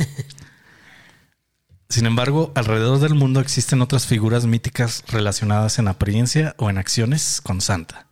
Sin 1.89 2.07
embargo, 2.07 2.53
alrededor 2.55 2.99
del 2.99 3.15
mundo 3.15 3.41
existen 3.41 3.81
otras 3.81 4.07
figuras 4.07 4.47
míticas 4.47 5.05
relacionadas 5.09 5.79
en 5.79 5.89
apariencia 5.89 6.55
o 6.59 6.69
en 6.69 6.79
acciones 6.79 7.41
con 7.43 7.61
Santa, 7.61 8.09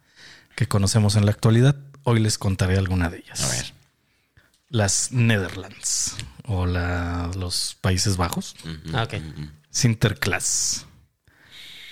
que 0.56 0.68
conocemos 0.68 1.16
en 1.16 1.26
la 1.26 1.32
actualidad. 1.32 1.76
Hoy 2.04 2.20
les 2.20 2.38
contaré 2.38 2.78
alguna 2.78 3.10
de 3.10 3.18
ellas. 3.18 3.42
A 3.42 3.48
ver. 3.48 3.81
Las 4.72 5.12
Netherlands 5.12 6.16
o 6.46 6.66
la- 6.66 7.30
los 7.36 7.76
Países 7.80 8.16
Bajos. 8.16 8.56
Ah, 8.92 9.04
ok. 9.04 9.14
Sinterklaas. 9.70 10.86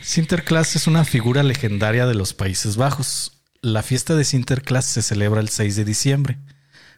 Sinterklaas 0.02 0.76
es 0.76 0.86
una 0.86 1.04
figura 1.04 1.42
legendaria 1.42 2.06
de 2.06 2.14
los 2.14 2.32
Países 2.34 2.76
Bajos. 2.76 3.32
La 3.62 3.82
fiesta 3.82 4.16
de 4.16 4.24
Sinterklaas 4.24 4.86
se 4.86 5.02
celebra 5.02 5.40
el 5.40 5.50
6 5.50 5.76
de 5.76 5.84
diciembre, 5.84 6.38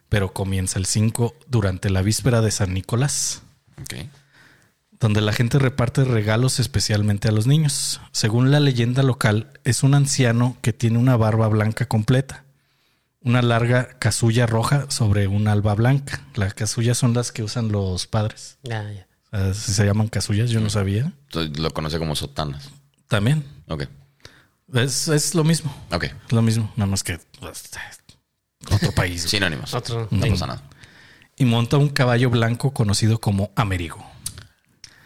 pero 0.08 0.32
comienza 0.32 0.78
el 0.78 0.86
5 0.86 1.34
durante 1.48 1.90
la 1.90 2.02
víspera 2.02 2.40
de 2.40 2.52
San 2.52 2.72
Nicolás, 2.72 3.42
Ok. 3.80 3.94
donde 5.00 5.20
la 5.20 5.32
gente 5.32 5.58
reparte 5.58 6.04
regalos 6.04 6.60
especialmente 6.60 7.26
a 7.28 7.32
los 7.32 7.48
niños. 7.48 8.00
Según 8.12 8.52
la 8.52 8.60
leyenda 8.60 9.02
local, 9.02 9.50
es 9.64 9.82
un 9.82 9.94
anciano 9.94 10.56
que 10.62 10.72
tiene 10.72 10.98
una 10.98 11.16
barba 11.16 11.48
blanca 11.48 11.86
completa, 11.86 12.44
una 13.24 13.42
larga 13.42 13.98
casulla 13.98 14.46
roja 14.46 14.90
sobre 14.90 15.26
una 15.28 15.52
alba 15.52 15.74
blanca. 15.74 16.20
Las 16.34 16.54
casullas 16.54 16.98
son 16.98 17.14
las 17.14 17.32
que 17.32 17.42
usan 17.42 17.70
los 17.72 18.06
padres. 18.06 18.58
Ya, 18.62 18.90
ya. 18.90 19.06
O 19.32 19.36
sea, 19.36 19.54
si 19.54 19.72
se 19.72 19.84
llaman 19.86 20.08
casullas, 20.08 20.50
yo 20.50 20.60
no 20.60 20.70
sabía. 20.70 21.12
Lo 21.32 21.70
conoce 21.72 21.98
como 21.98 22.14
sotanas. 22.16 22.70
También. 23.08 23.44
Ok. 23.68 23.84
Es, 24.74 25.08
es 25.08 25.34
lo 25.34 25.44
mismo. 25.44 25.74
Ok. 25.90 26.04
Es 26.04 26.32
lo 26.32 26.42
mismo, 26.42 26.72
nada 26.76 26.90
más 26.90 27.02
que 27.04 27.18
pues, 27.40 27.70
otro 28.70 28.92
país. 28.94 29.22
Sinónimos. 29.22 29.72
Otro. 29.74 30.08
No 30.10 30.26
pasa 30.26 30.46
nada. 30.46 30.62
Y 31.36 31.44
monta 31.44 31.76
un 31.78 31.88
caballo 31.88 32.30
blanco 32.30 32.72
conocido 32.72 33.18
como 33.20 33.52
Amerigo, 33.56 34.04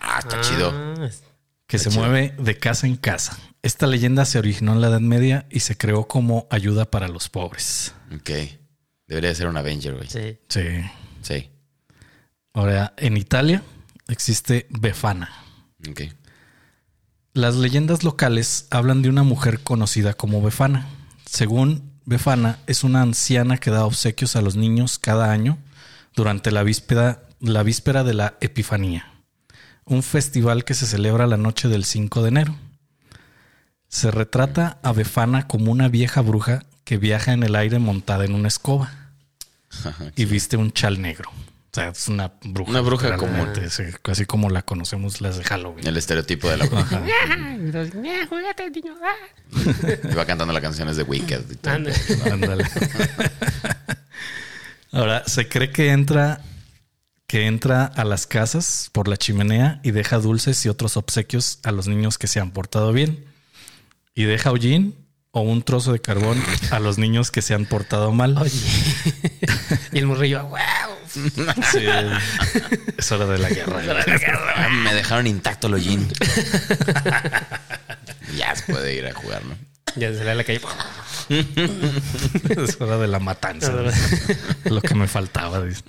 Ah, 0.00 0.18
está 0.20 0.40
chido. 0.40 0.72
Ah, 0.74 1.04
es- 1.06 1.22
que 1.66 1.78
se 1.78 1.90
mueve 1.90 2.34
de 2.38 2.58
casa 2.58 2.86
en 2.86 2.96
casa. 2.96 3.38
Esta 3.62 3.86
leyenda 3.86 4.24
se 4.24 4.38
originó 4.38 4.72
en 4.74 4.80
la 4.80 4.88
Edad 4.88 5.00
Media 5.00 5.46
y 5.50 5.60
se 5.60 5.76
creó 5.76 6.06
como 6.06 6.46
ayuda 6.50 6.90
para 6.90 7.08
los 7.08 7.28
pobres. 7.28 7.94
Ok. 8.14 8.30
Debería 9.08 9.34
ser 9.34 9.48
un 9.48 9.56
Avenger, 9.56 9.94
güey. 9.94 10.08
sí. 10.08 10.38
Sí. 10.48 10.62
Sí. 11.22 11.50
Ahora, 12.54 12.94
en 12.96 13.16
Italia 13.16 13.62
existe 14.08 14.66
Befana. 14.70 15.30
Ok. 15.88 16.02
Las 17.34 17.56
leyendas 17.56 18.02
locales 18.04 18.66
hablan 18.70 19.02
de 19.02 19.08
una 19.08 19.24
mujer 19.24 19.60
conocida 19.60 20.14
como 20.14 20.40
Befana. 20.40 20.86
Según 21.28 21.90
Befana, 22.04 22.58
es 22.66 22.84
una 22.84 23.02
anciana 23.02 23.58
que 23.58 23.70
da 23.70 23.84
obsequios 23.84 24.36
a 24.36 24.40
los 24.40 24.56
niños 24.56 24.98
cada 24.98 25.32
año 25.32 25.58
durante 26.14 26.50
la 26.50 26.62
víspera, 26.62 27.24
la 27.40 27.62
víspera 27.62 28.04
de 28.04 28.14
la 28.14 28.38
Epifanía, 28.40 29.12
un 29.86 30.02
festival 30.02 30.64
que 30.64 30.74
se 30.74 30.86
celebra 30.86 31.26
la 31.26 31.36
noche 31.36 31.68
del 31.68 31.84
5 31.84 32.22
de 32.22 32.28
enero. 32.28 32.56
Se 33.88 34.10
retrata 34.10 34.78
a 34.82 34.92
Befana 34.92 35.46
como 35.46 35.70
una 35.72 35.88
vieja 35.88 36.20
bruja 36.20 36.64
que 36.84 36.98
viaja 36.98 37.32
en 37.32 37.42
el 37.44 37.54
aire 37.56 37.78
montada 37.78 38.24
en 38.24 38.34
una 38.34 38.48
escoba 38.48 38.92
y 40.16 40.24
viste 40.24 40.56
un 40.56 40.72
chal 40.72 41.00
negro. 41.00 41.30
O 41.30 41.74
sea, 41.76 41.88
es 41.90 42.08
una 42.08 42.32
bruja. 42.42 42.70
Una 42.70 42.80
bruja 42.80 43.16
sí, 43.68 43.82
Así 44.04 44.24
como 44.24 44.48
la 44.50 44.62
conocemos 44.62 45.20
las 45.20 45.36
de 45.36 45.44
Halloween. 45.44 45.86
El 45.86 45.96
estereotipo 45.98 46.48
de 46.48 46.56
la 46.56 46.64
Ajá. 46.64 47.02
Entonces, 47.54 47.94
"Mira, 47.94 48.26
juguete, 48.26 48.70
niño. 48.70 48.94
ah". 49.02 49.88
Y 50.10 50.14
va 50.14 50.24
cantando 50.24 50.52
las 50.54 50.62
canciones 50.62 50.96
de 50.96 51.02
Wicked. 51.02 51.42
y 51.50 51.54
todo. 51.56 51.74
Anda. 51.74 51.92
Ándale. 52.32 52.64
Ahora, 54.92 55.22
se 55.26 55.48
cree 55.48 55.70
que 55.70 55.90
entra, 55.90 56.40
que 57.26 57.46
entra 57.46 57.84
a 57.84 58.04
las 58.04 58.26
casas 58.26 58.90
por 58.92 59.08
la 59.08 59.16
chimenea 59.16 59.80
y 59.82 59.90
deja 59.90 60.18
dulces 60.18 60.64
y 60.64 60.68
otros 60.68 60.96
obsequios 60.96 61.58
a 61.64 61.72
los 61.72 61.88
niños 61.88 62.18
que 62.18 62.28
se 62.28 62.40
han 62.40 62.52
portado 62.52 62.92
bien. 62.92 63.24
Y 64.14 64.24
deja 64.24 64.52
hollín 64.52 64.94
o 65.32 65.40
un 65.40 65.62
trozo 65.62 65.92
de 65.92 66.00
carbón 66.00 66.42
a 66.70 66.78
los 66.78 66.98
niños 66.98 67.30
que 67.30 67.42
se 67.42 67.52
han 67.52 67.66
portado 67.66 68.12
mal. 68.12 68.38
Oye. 68.38 68.52
y 69.92 69.98
el 69.98 70.06
morrillo, 70.06 70.44
wow. 70.46 70.58
Sí, 71.12 71.84
es 72.96 73.12
hora 73.12 73.26
de 73.26 73.38
la 73.38 73.48
guerra. 73.48 73.82
Me 74.70 74.94
dejaron 74.94 75.26
intacto 75.26 75.66
el 75.66 75.74
hollín. 75.74 76.08
ya 78.36 78.54
se 78.54 78.72
puede 78.72 78.94
ir 78.94 79.06
a 79.06 79.14
jugar, 79.14 79.44
¿no? 79.44 79.56
Ya 79.96 80.12
se 80.12 80.18
le 80.18 80.24
da 80.24 80.34
la 80.34 80.44
calle. 80.44 80.60
Es 81.28 82.80
hora 82.80 82.98
de 82.98 83.08
la 83.08 83.18
matanza. 83.18 83.72
Lo 84.64 84.80
que 84.80 84.94
me 84.94 85.08
faltaba. 85.08 85.62
dice. 85.62 85.82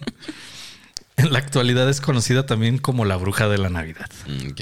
En 1.24 1.34
la 1.34 1.40
actualidad 1.40 1.90
es 1.90 2.00
conocida 2.00 2.46
también 2.46 2.78
como 2.78 3.04
la 3.04 3.16
bruja 3.18 3.48
de 3.48 3.58
la 3.58 3.70
Navidad. 3.70 4.10
Mm, 4.28 4.52
ok. 4.52 4.62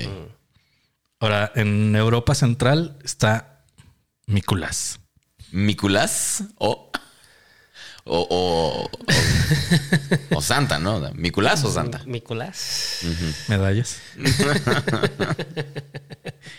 Ahora, 1.19 1.51
en 1.55 1.95
Europa 1.95 2.33
Central 2.33 2.97
está 3.03 3.63
Miculás. 4.25 4.99
¿Miculás 5.51 6.43
o, 6.57 6.91
o, 8.05 8.19
o, 8.19 8.89
o, 8.89 10.37
o 10.37 10.41
Santa, 10.41 10.79
¿no? 10.79 10.99
¿Miculás 11.13 11.63
o 11.63 11.71
Santa? 11.71 12.01
Nicolás. 12.05 12.99
Medallas. 13.47 13.99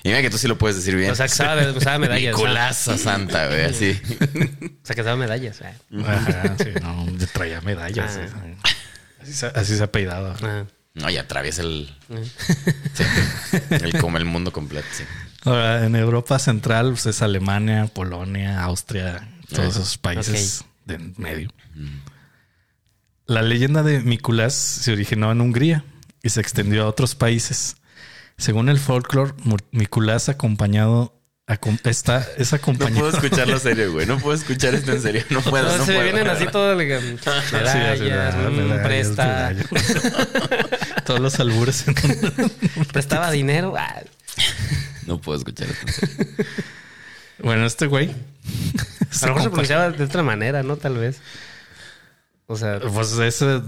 Y 0.03 0.09
mira 0.09 0.23
que 0.23 0.31
tú 0.31 0.39
sí 0.39 0.47
lo 0.47 0.57
puedes 0.59 0.77
decir 0.77 0.95
bien. 0.97 1.11
O 1.11 1.15
sea, 1.17 1.27
que 1.27 1.35
sabe, 1.35 1.81
sabe 1.81 1.99
medallas. 1.99 2.35
Miculás 2.37 2.87
a 2.89 2.97
Santa, 2.99 3.49
güey, 3.49 3.65
así. 3.65 4.01
O 4.83 4.87
sea, 4.87 4.95
que 4.95 5.03
sabe 5.03 5.17
medallas. 5.17 5.61
ah. 5.63 5.73
Ajá, 6.07 6.57
sí, 6.59 6.69
no, 6.81 7.11
yo 7.17 7.27
traía 7.29 7.61
medallas. 7.61 8.19
Ah. 8.19 8.69
Sí. 9.27 9.31
Así, 9.31 9.33
se, 9.35 9.47
así 9.47 9.77
se 9.77 9.83
ha 9.83 9.91
peidado. 9.93 10.35
No, 10.95 11.11
y 11.11 11.17
atraviesa 11.19 11.63
el. 11.63 11.95
sí, 12.95 13.05
el 13.71 13.99
como 14.01 14.17
el 14.17 14.25
mundo 14.25 14.53
completo, 14.53 14.87
sí. 14.93 15.05
Ahora, 15.45 15.85
en 15.85 15.95
Europa 15.95 16.39
Central 16.39 16.91
pues, 16.91 17.07
es 17.07 17.23
Alemania, 17.23 17.87
Polonia, 17.93 18.63
Austria, 18.63 19.29
todos 19.49 19.77
esos 19.77 19.99
países 19.99 20.65
de 20.87 20.95
en 20.95 21.15
medio. 21.19 21.51
La 23.27 23.43
leyenda 23.43 23.83
de 23.83 24.01
Mikulás 24.01 24.55
se 24.55 24.93
originó 24.93 25.33
en 25.33 25.41
Hungría 25.41 25.85
y 26.23 26.31
se 26.31 26.41
extendió 26.41 26.85
a 26.85 26.89
otros 26.89 27.15
países. 27.15 27.77
Según 28.39 28.69
el 28.69 28.79
folclore, 28.79 29.33
Mikulás 29.73 30.29
acompañado 30.29 31.16
acom- 31.16 31.16
está, 31.91 32.27
es 32.39 32.51
No 32.53 32.57
acompañado. 32.57 33.01
puedo 33.09 33.17
escucharlo 33.17 33.59
serio, 33.61 33.93
güey. 33.93 34.05
No 34.07 34.19
puedo 34.19 34.37
escuchar 34.39 34.75
esto 34.75 34.93
en 34.93 35.01
serio. 35.01 35.23
No 35.31 35.41
puedo, 35.43 35.65
No, 35.69 35.77
no 35.79 35.85
se 35.85 35.93
puedo. 35.93 36.03
vienen 36.05 36.29
así 36.29 36.47
medallas, 37.53 38.35
mm, 38.35 38.57
medallas, 38.57 38.87
presta. 38.87 39.55
Todos 41.07 41.21
los 41.21 41.39
albures. 41.39 41.87
en- 41.87 41.95
prestaba 42.93 43.31
dinero. 43.31 43.75
ah, 43.79 44.03
No 45.07 45.21
puedo 45.21 45.39
escuchar 45.39 45.69
esto 45.69 45.87
en 45.87 45.93
serio. 45.93 46.27
bueno, 47.39 47.65
este 47.65 47.87
güey. 47.87 48.11
a 48.11 49.27
lo 49.27 49.35
mejor 49.35 49.43
se 49.43 49.49
pronunciaba 49.51 49.91
de 49.91 50.03
otra 50.05 50.23
manera, 50.25 50.65
¿no? 50.65 50.77
Tal 50.77 50.99
vez. 50.99 51.19
O 52.49 52.57
sea, 52.57 52.81
Pues 52.81 53.13
ese 53.19 53.61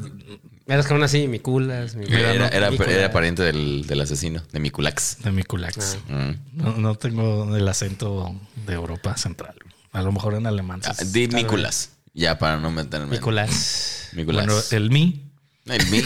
eras 0.75 0.87
como 0.87 1.03
así, 1.05 1.29
mi 1.29 1.39
culas, 1.39 1.95
mi 1.95 2.05
Era, 2.07 2.49
era, 2.49 2.69
era, 2.69 3.11
pariente 3.11 3.43
del, 3.43 3.87
del 3.87 4.01
asesino, 4.01 4.43
de 4.53 4.61
Mikulax. 4.61 5.19
de 5.23 5.31
Mikulax. 5.31 5.99
Mm. 6.09 6.31
No, 6.55 6.77
no 6.77 6.95
tengo 6.97 7.57
el 7.57 7.67
acento 7.69 8.35
de 8.67 8.75
Europa 8.75 9.17
Central. 9.17 9.55
A 9.93 10.03
lo 10.03 10.13
mejor 10.13 10.35
en 10.35 10.47
alemán. 10.47 10.81
Ah, 10.85 10.95
di 11.07 11.29
Mikulas. 11.29 11.93
Ya 12.15 12.39
para 12.39 12.59
no 12.59 12.71
meterme. 12.71 13.07
Mi 13.07 13.17
en- 13.17 13.23
culas. 13.23 14.09
Mikulas. 14.13 14.47
Bueno, 14.47 14.61
el 14.73 14.91
mi, 14.91 15.31
el 15.67 15.87
mi. 15.89 16.03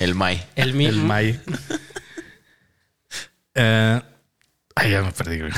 El 0.00 0.14
mai. 0.14 0.44
El 0.56 0.74
mi. 0.74 0.86
el 0.86 0.96
mai. 0.96 1.40
Eh, 3.54 4.00
ay, 4.76 4.90
ya 4.90 5.02
me 5.02 5.12
perdí. 5.12 5.38
güey. 5.40 5.52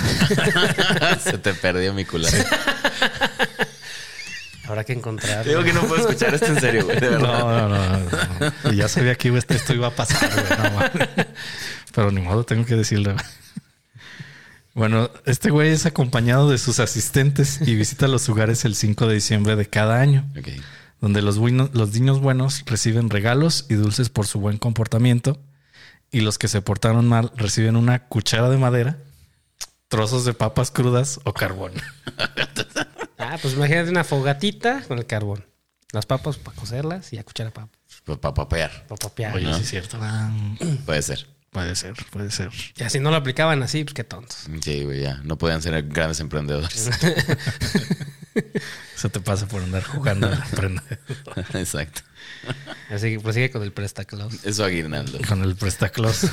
Se 1.22 1.38
te 1.38 1.54
perdió 1.54 1.94
Mikulas. 1.94 2.34
Habrá 4.74 4.84
que 4.84 4.92
encontrar. 4.92 5.44
Digo 5.46 5.62
que 5.62 5.72
no 5.72 5.82
puedo 5.82 6.00
escuchar 6.00 6.34
esto 6.34 6.46
en 6.46 6.60
serio, 6.60 6.84
güey. 6.84 6.98
De 6.98 7.10
No, 7.12 7.18
verdad. 7.20 7.68
no, 7.68 7.68
no, 7.68 7.98
no, 8.00 8.52
no. 8.64 8.72
Y 8.72 8.76
ya 8.76 8.88
sabía 8.88 9.14
que 9.14 9.28
esto 9.36 9.72
iba 9.72 9.86
a 9.86 9.90
pasar, 9.94 10.28
güey. 10.32 10.58
no. 10.72 11.24
Pero 11.94 12.10
ni 12.10 12.20
modo, 12.20 12.44
tengo 12.44 12.64
que 12.66 12.74
decirle. 12.74 13.12
güey. 13.12 13.24
Bueno, 14.74 15.08
este 15.26 15.50
güey 15.50 15.70
es 15.70 15.86
acompañado 15.86 16.50
de 16.50 16.58
sus 16.58 16.80
asistentes 16.80 17.60
y 17.60 17.76
visita 17.76 18.08
los 18.08 18.26
lugares 18.26 18.64
el 18.64 18.74
5 18.74 19.06
de 19.06 19.14
diciembre 19.14 19.54
de 19.54 19.66
cada 19.68 20.00
año. 20.00 20.28
Donde 21.00 21.22
los, 21.22 21.38
buenos- 21.38 21.70
los 21.74 21.92
niños 21.94 22.18
buenos 22.20 22.64
reciben 22.66 23.10
regalos 23.10 23.66
y 23.68 23.74
dulces 23.74 24.08
por 24.08 24.26
su 24.26 24.40
buen 24.40 24.58
comportamiento 24.58 25.38
y 26.10 26.20
los 26.22 26.38
que 26.38 26.48
se 26.48 26.60
portaron 26.62 27.06
mal 27.08 27.30
reciben 27.36 27.76
una 27.76 28.08
cuchara 28.08 28.48
de 28.50 28.56
madera, 28.56 28.98
trozos 29.86 30.24
de 30.24 30.32
papas 30.34 30.72
crudas 30.72 31.20
o 31.22 31.32
carbón. 31.32 31.72
Ah, 33.34 33.38
pues 33.42 33.54
imagínate 33.54 33.90
una 33.90 34.04
fogatita 34.04 34.82
con 34.86 34.98
el 34.98 35.06
carbón. 35.06 35.44
Las 35.92 36.06
papas 36.06 36.36
para 36.36 36.56
cocerlas 36.56 37.12
y 37.12 37.18
a 37.18 37.24
cuchara 37.24 37.50
para 37.52 37.68
Para 38.04 38.34
papear. 38.34 38.86
papear. 38.86 39.34
Oye, 39.34 39.46
Ajá. 39.46 39.56
sí 39.56 39.62
es 39.64 39.70
cierto. 39.70 39.98
Ah, 40.00 40.30
Puede 40.86 41.02
ser. 41.02 41.26
puede 41.50 41.74
ser, 41.76 41.94
puede 42.10 42.30
ser. 42.30 42.50
Y 42.76 42.82
así 42.84 42.98
no 43.00 43.10
lo 43.10 43.16
aplicaban 43.16 43.62
así, 43.62 43.84
pues 43.84 43.94
qué 43.94 44.04
tontos. 44.04 44.46
Sí, 44.62 44.84
güey, 44.84 45.02
ya. 45.02 45.20
No 45.24 45.36
podían 45.38 45.62
ser 45.62 45.80
grandes 45.84 46.20
emprendedores. 46.20 46.90
Se 48.96 49.08
te 49.08 49.20
pasa 49.20 49.46
por 49.46 49.62
andar 49.62 49.82
jugando 49.84 50.26
a 50.28 50.34
aprender 50.34 50.98
Exacto. 51.54 52.02
Así 52.90 53.10
que 53.12 53.20
prosigue 53.20 53.50
con 53.50 53.62
el 53.62 53.72
prestaclos. 53.72 54.44
Eso 54.44 54.64
aguinaldo. 54.64 55.18
con 55.28 55.42
el 55.44 55.54
prestaclos. 55.56 56.24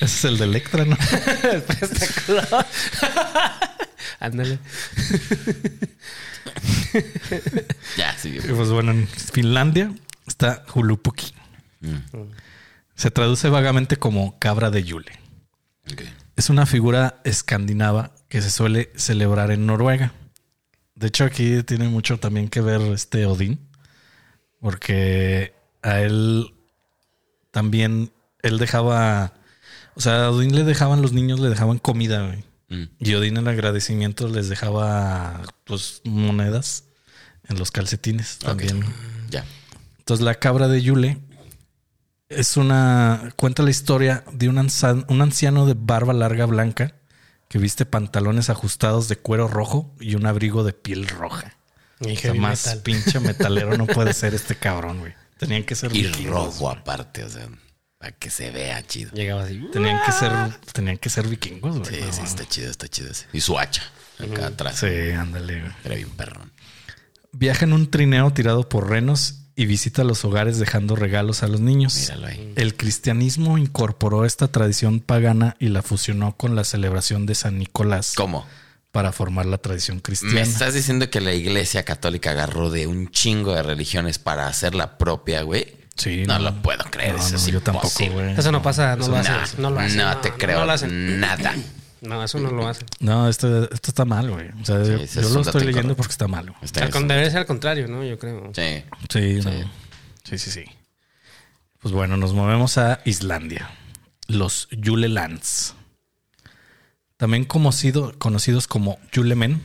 Ese 0.00 0.04
es 0.16 0.24
el 0.24 0.38
de 0.38 0.44
Electra, 0.44 0.84
¿no? 0.84 0.96
el 1.50 1.62
prestaclos. 1.62 2.46
Ándale. 4.20 4.58
Ya, 7.96 8.16
sí. 8.18 8.36
Y 8.36 8.52
Pues 8.52 8.70
bueno, 8.70 8.92
en 8.92 9.08
Finlandia 9.08 9.92
está 10.26 10.64
Hulupuki. 10.74 11.32
Mm. 11.80 11.96
Se 12.94 13.10
traduce 13.10 13.48
vagamente 13.48 13.96
como 13.96 14.38
cabra 14.38 14.70
de 14.70 14.84
Yule. 14.84 15.12
Es 16.36 16.50
una 16.50 16.66
figura 16.66 17.20
escandinava 17.24 18.12
que 18.28 18.42
se 18.42 18.50
suele 18.50 18.90
celebrar 18.96 19.50
en 19.50 19.66
Noruega. 19.66 20.12
De 20.94 21.08
hecho, 21.08 21.24
aquí 21.24 21.62
tiene 21.62 21.88
mucho 21.88 22.18
también 22.18 22.48
que 22.48 22.60
ver 22.60 22.80
este 22.92 23.26
Odín, 23.26 23.58
porque 24.60 25.54
a 25.82 26.00
él 26.00 26.54
también 27.50 28.12
él 28.42 28.58
dejaba, 28.58 29.32
o 29.94 30.00
sea, 30.00 30.26
a 30.26 30.30
Odín 30.30 30.54
le 30.54 30.64
dejaban 30.64 31.02
los 31.02 31.12
niños 31.12 31.40
le 31.40 31.48
dejaban 31.48 31.78
comida, 31.78 32.26
güey. 32.26 32.44
Mm. 32.72 32.84
Y 32.98 33.14
Odín 33.14 33.36
en 33.36 33.48
agradecimiento 33.48 34.28
les 34.28 34.48
dejaba 34.48 35.42
pues 35.64 36.00
monedas 36.04 36.84
en 37.48 37.58
los 37.58 37.70
calcetines 37.70 38.38
también. 38.38 38.82
Ya. 39.30 39.44
Entonces 39.98 40.24
la 40.24 40.34
cabra 40.36 40.68
de 40.68 40.80
Yule 40.80 41.18
es 42.28 42.56
una 42.56 43.32
cuenta 43.36 43.62
la 43.62 43.70
historia 43.70 44.24
de 44.32 44.48
un, 44.48 44.58
anciano 44.58 45.66
de 45.66 45.74
barba 45.76 46.14
larga 46.14 46.46
blanca 46.46 46.94
que 47.48 47.58
viste 47.58 47.84
pantalones 47.84 48.48
ajustados 48.48 49.08
de 49.08 49.16
cuero 49.16 49.48
rojo 49.48 49.94
y 50.00 50.14
un 50.14 50.24
abrigo 50.24 50.64
de 50.64 50.72
piel 50.72 51.06
roja. 51.06 51.54
Y 52.00 52.16
O 52.16 52.16
sea, 52.16 52.34
más 52.34 52.66
metal. 52.66 52.82
pinche 52.82 53.20
metalero 53.20 53.76
no 53.76 53.86
puede 53.86 54.14
ser 54.14 54.34
este 54.34 54.54
cabrón, 54.54 55.00
güey. 55.00 55.14
Tenían 55.36 55.64
que 55.64 55.74
ser 55.74 55.94
Y 55.94 56.06
rojo 56.26 56.70
aparte, 56.70 57.24
o 57.24 57.28
sea, 57.28 57.48
para 58.02 58.16
que 58.16 58.30
se 58.30 58.50
vea 58.50 58.84
chido. 58.84 59.12
Llegaba 59.12 59.44
así. 59.44 59.60
Tenían 59.72 60.00
que 60.04 60.10
ser, 60.10 60.32
tenían 60.72 60.98
que 60.98 61.08
ser 61.08 61.28
vikingos, 61.28 61.78
güey. 61.78 61.94
Sí, 61.94 62.00
No 62.04 62.12
sí, 62.12 62.20
está 62.24 62.44
chido, 62.48 62.68
está 62.68 62.88
chido 62.88 63.12
ese. 63.12 63.26
Y 63.32 63.40
su 63.40 63.56
hacha 63.56 63.84
acá 64.18 64.48
atrás. 64.48 64.80
Sí, 64.80 65.12
ándale. 65.16 65.60
güey. 65.60 65.72
Era 65.84 65.94
bien 65.94 66.10
perrón. 66.10 66.50
Viaja 67.30 67.64
en 67.64 67.72
un 67.74 67.88
trineo 67.92 68.32
tirado 68.32 68.68
por 68.68 68.90
renos 68.90 69.36
y 69.54 69.66
visita 69.66 70.02
los 70.02 70.24
hogares 70.24 70.58
dejando 70.58 70.96
regalos 70.96 71.44
a 71.44 71.46
los 71.46 71.60
niños. 71.60 71.94
Míralo 71.96 72.26
ahí. 72.26 72.52
El 72.56 72.76
cristianismo 72.76 73.56
incorporó 73.56 74.24
esta 74.24 74.48
tradición 74.48 74.98
pagana 74.98 75.54
y 75.60 75.68
la 75.68 75.82
fusionó 75.82 76.36
con 76.36 76.56
la 76.56 76.64
celebración 76.64 77.24
de 77.24 77.36
San 77.36 77.56
Nicolás 77.60 78.14
¿Cómo? 78.16 78.44
para 78.90 79.12
formar 79.12 79.46
la 79.46 79.58
tradición 79.58 79.98
¿Me 79.98 80.02
cristiana. 80.02 80.40
estás 80.40 80.74
diciendo 80.74 81.08
que 81.08 81.20
la 81.20 81.34
iglesia 81.34 81.84
católica 81.84 82.32
agarró 82.32 82.68
de 82.68 82.88
un 82.88 83.10
chingo 83.12 83.54
de 83.54 83.62
religiones 83.62 84.18
para 84.18 84.48
hacer 84.48 84.74
la 84.74 84.98
propia, 84.98 85.42
güey? 85.42 85.80
Sí, 85.96 86.24
no, 86.26 86.38
lo 86.38 86.54
puedo 86.62 86.84
creer. 86.90 87.12
No, 87.14 87.18
eso 87.20 87.30
no, 87.30 87.36
es 87.36 87.46
yo 87.46 87.60
tampoco, 87.60 88.06
güey. 88.10 88.32
Eso 88.32 88.50
no 88.50 88.62
pasa, 88.62 88.96
no 88.96 89.06
lo 89.08 89.12
No, 89.12 89.18
hacen. 89.18 89.62
No 89.62 89.70
lo 89.70 89.80
hacen. 89.80 89.98
no 89.98 90.16
te 90.18 90.32
creo 90.32 90.60
No 90.60 90.66
lo 90.66 90.72
hacen. 90.72 91.20
nada. 91.20 91.54
No, 92.02 92.24
eso 92.24 92.40
no 92.40 92.50
lo 92.50 92.66
hacen. 92.66 92.84
No, 92.98 93.28
esto, 93.28 93.62
esto 93.72 93.90
está 93.92 94.04
mal, 94.04 94.28
güey. 94.28 94.48
O 94.60 94.64
sea, 94.64 94.82
yo, 94.82 94.96
lo 95.28 95.40
estoy 95.40 95.62
leyendo 95.62 95.94
porque 95.94 96.10
está 96.10 96.26
mal. 96.26 96.46
güey. 96.46 96.56
Está 96.60 96.84
debería 96.88 97.30
ser 97.30 97.38
al 97.38 97.46
contrario, 97.46 97.86
¿no? 97.86 98.02
Yo 98.02 98.18
creo. 98.18 98.50
Sí. 98.52 98.82
Sí, 99.08 99.40
no. 99.44 99.52
sí, 100.24 100.36
sí, 100.36 100.50
sí. 100.50 100.64
Pues 101.78 101.94
bueno, 101.94 102.16
nos 102.16 102.32
movemos 102.32 102.76
a 102.76 102.98
Islandia. 103.04 103.70
Los 104.26 104.66
Yulelands. 104.72 105.76
También 107.18 107.44
conocido- 107.44 108.18
conocidos 108.18 108.66
como 108.66 108.98
Yulemen. 109.12 109.62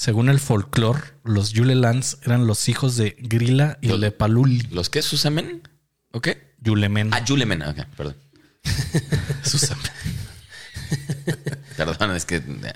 Según 0.00 0.30
el 0.30 0.40
folclore, 0.40 1.02
los 1.24 1.52
Yulelands 1.52 2.16
eran 2.24 2.46
los 2.46 2.70
hijos 2.70 2.96
de 2.96 3.16
Grilla 3.18 3.76
y 3.82 3.88
Los- 3.88 4.00
Lepaluli. 4.00 4.62
¿Los 4.70 4.88
qué? 4.88 5.02
¿Susamen? 5.02 5.68
¿O 6.12 6.22
qué? 6.22 6.54
Yulemen. 6.62 7.12
Ah, 7.12 7.22
Yulemen. 7.22 7.60
Ok, 7.64 7.80
perdón. 7.98 8.16
Susamen. 9.42 9.84
Perdón, 11.76 12.16
es 12.16 12.24
que 12.24 12.36
eh, 12.36 12.72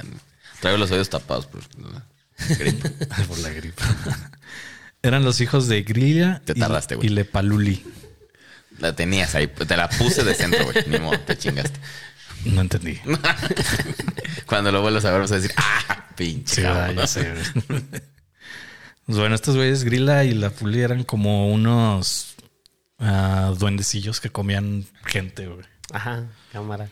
traigo 0.61 0.77
los 0.79 0.91
oídos 0.91 1.09
tapados 1.09 1.47
por 1.47 1.63
gripe. 2.59 2.91
por 3.29 3.39
la 3.39 3.49
gripe. 3.49 3.83
Eran 5.03 5.25
los 5.25 5.41
hijos 5.41 5.67
de 5.67 5.83
Grilla 5.83 6.43
Te 6.45 6.53
y- 6.55 6.61
tardaste, 6.61 6.95
güey. 6.97 7.07
y 7.07 7.11
Lepaluli. 7.11 7.87
La 8.81 8.95
tenías 8.95 9.35
ahí. 9.35 9.47
Te 9.47 9.77
la 9.79 9.89
puse 9.89 10.25
de 10.25 10.35
centro, 10.35 10.63
güey. 10.65 10.77
Ni 10.89 10.99
modo, 10.99 11.19
te 11.21 11.39
chingaste. 11.39 11.81
No 12.45 12.61
entendí. 12.61 13.01
Cuando 14.45 14.71
lo 14.73 14.83
vuelvas 14.83 15.07
a 15.07 15.11
ver 15.11 15.21
vas 15.23 15.33
a 15.33 15.37
decir, 15.37 15.53
ah, 15.57 16.04
pinche 16.17 16.57
Sí, 16.57 16.63
cabrón". 16.63 16.97
¿verdad? 16.97 17.03
ya 17.03 17.07
sé. 17.07 17.33
güey. 17.69 17.83
Pues 19.07 19.19
bueno, 19.19 19.35
estos 19.35 19.57
güeyes 19.57 19.85
Grilla 19.85 20.25
y 20.25 20.35
la 20.35 20.51
Puli 20.51 20.81
eran 20.81 21.05
como 21.05 21.53
unos 21.53 22.35
ah, 22.99 23.53
duendecillos 23.59 24.21
que 24.21 24.31
comían 24.31 24.87
gente, 25.05 25.47
güey. 25.47 25.65
Ajá, 25.93 26.25
cámara. 26.53 26.89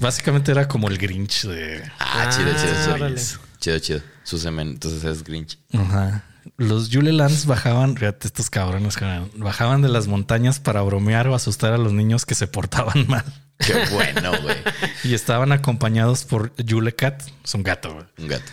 Básicamente 0.00 0.50
era 0.52 0.66
como 0.66 0.88
el 0.88 0.96
Grinch 0.98 1.42
de. 1.44 1.82
Ah, 1.98 2.30
chido, 2.34 2.50
chido, 2.52 2.72
Ah, 2.72 2.82
chido. 2.84 2.94
órale. 2.94 3.20
Chido, 3.60 3.78
chido. 3.80 4.00
Susamen, 4.22 4.68
entonces 4.68 5.04
es 5.04 5.22
Grinch. 5.24 5.58
Ajá. 5.74 6.24
Los 6.56 6.88
Yulelands 6.88 7.44
bajaban, 7.44 7.94
fíjate, 7.96 8.26
estos 8.28 8.48
cabrones, 8.48 8.96
bajaban 9.36 9.82
de 9.82 9.88
las 9.90 10.06
montañas 10.06 10.58
para 10.60 10.80
bromear 10.80 11.28
o 11.28 11.34
asustar 11.34 11.74
a 11.74 11.78
los 11.78 11.92
niños 11.92 12.24
que 12.24 12.34
se 12.34 12.46
portaban 12.46 13.06
mal. 13.08 13.24
Qué 13.58 13.74
bueno, 13.92 14.32
güey. 14.42 14.56
Y 15.04 15.14
estaban 15.14 15.52
acompañados 15.52 16.24
por 16.24 16.54
Yulecat, 16.56 17.22
es 17.44 17.54
un 17.54 17.62
gato, 17.62 17.94
güey. 17.94 18.06
Un 18.18 18.28
gato. 18.28 18.52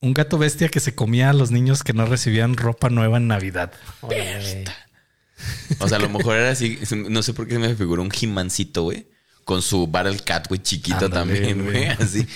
Un 0.00 0.14
gato 0.14 0.38
bestia 0.38 0.68
que 0.68 0.80
se 0.80 0.94
comía 0.94 1.30
a 1.30 1.32
los 1.32 1.50
niños 1.50 1.82
que 1.82 1.92
no 1.92 2.06
recibían 2.06 2.56
ropa 2.56 2.88
nueva 2.90 3.16
en 3.16 3.26
Navidad. 3.28 3.72
O 5.78 5.88
sea, 5.88 5.98
a 5.98 6.00
lo 6.00 6.08
mejor 6.08 6.36
era 6.36 6.50
así, 6.50 6.78
no 7.08 7.22
sé 7.22 7.34
por 7.34 7.46
qué 7.46 7.54
se 7.54 7.58
me 7.58 7.74
figuró 7.74 8.02
un 8.02 8.12
He-Mancito, 8.12 8.84
güey. 8.84 9.08
Con 9.44 9.62
su 9.62 9.86
Battle 9.86 10.18
Cat, 10.18 10.48
güey, 10.48 10.60
chiquito 10.60 11.04
Ándale, 11.06 11.34
también, 11.34 11.64
güey. 11.64 11.86
Así. 11.86 12.26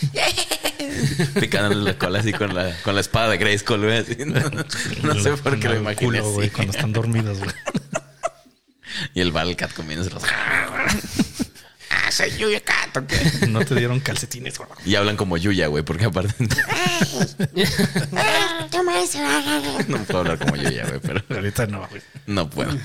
Picándole 1.41 1.83
la 1.83 1.99
cola 1.99 2.21
así 2.21 2.33
con 2.33 2.55
la, 2.55 2.77
con 2.83 2.95
la 2.95 3.01
espada 3.01 3.31
de 3.31 3.39
Grayskull, 3.39 3.85
güey. 3.85 3.99
así. 3.99 4.17
No, 4.27 4.41
no 5.15 5.21
sé 5.21 5.33
por 5.33 5.59
qué 5.59 5.69
lo 5.69 5.77
imaginé 5.77 6.07
culo, 6.07 6.19
así. 6.21 6.35
güey, 6.35 6.51
cuando 6.51 6.73
están 6.73 6.93
dormidos, 6.93 7.39
güey. 7.39 7.51
Y 9.15 9.21
el 9.21 9.33
Battle 9.33 9.57
Cat 9.57 9.73
comiéndose 9.73 10.11
los... 10.11 10.23
Soy 12.11 12.31
Yuya 12.39 12.61
Cat, 12.61 12.97
¿o 12.97 13.07
qué? 13.07 13.47
No 13.49 13.65
te 13.65 13.75
dieron 13.75 14.01
calcetines, 14.01 14.59
güey. 14.59 14.69
Y 14.85 14.95
hablan 14.97 15.17
como 15.17 15.37
Yuya, 15.37 15.69
güey, 15.69 15.85
porque 15.85 16.07
aparte... 16.07 16.35
no 19.89 19.99
puedo 20.05 20.19
hablar 20.21 20.39
como 20.39 20.57
Yuya, 20.57 20.87
güey, 20.87 21.01
pero 21.01 21.23
Ahorita 21.31 21.67
no, 21.67 21.87
güey. 21.89 22.03
no 22.27 22.51
puedo. 22.51 22.77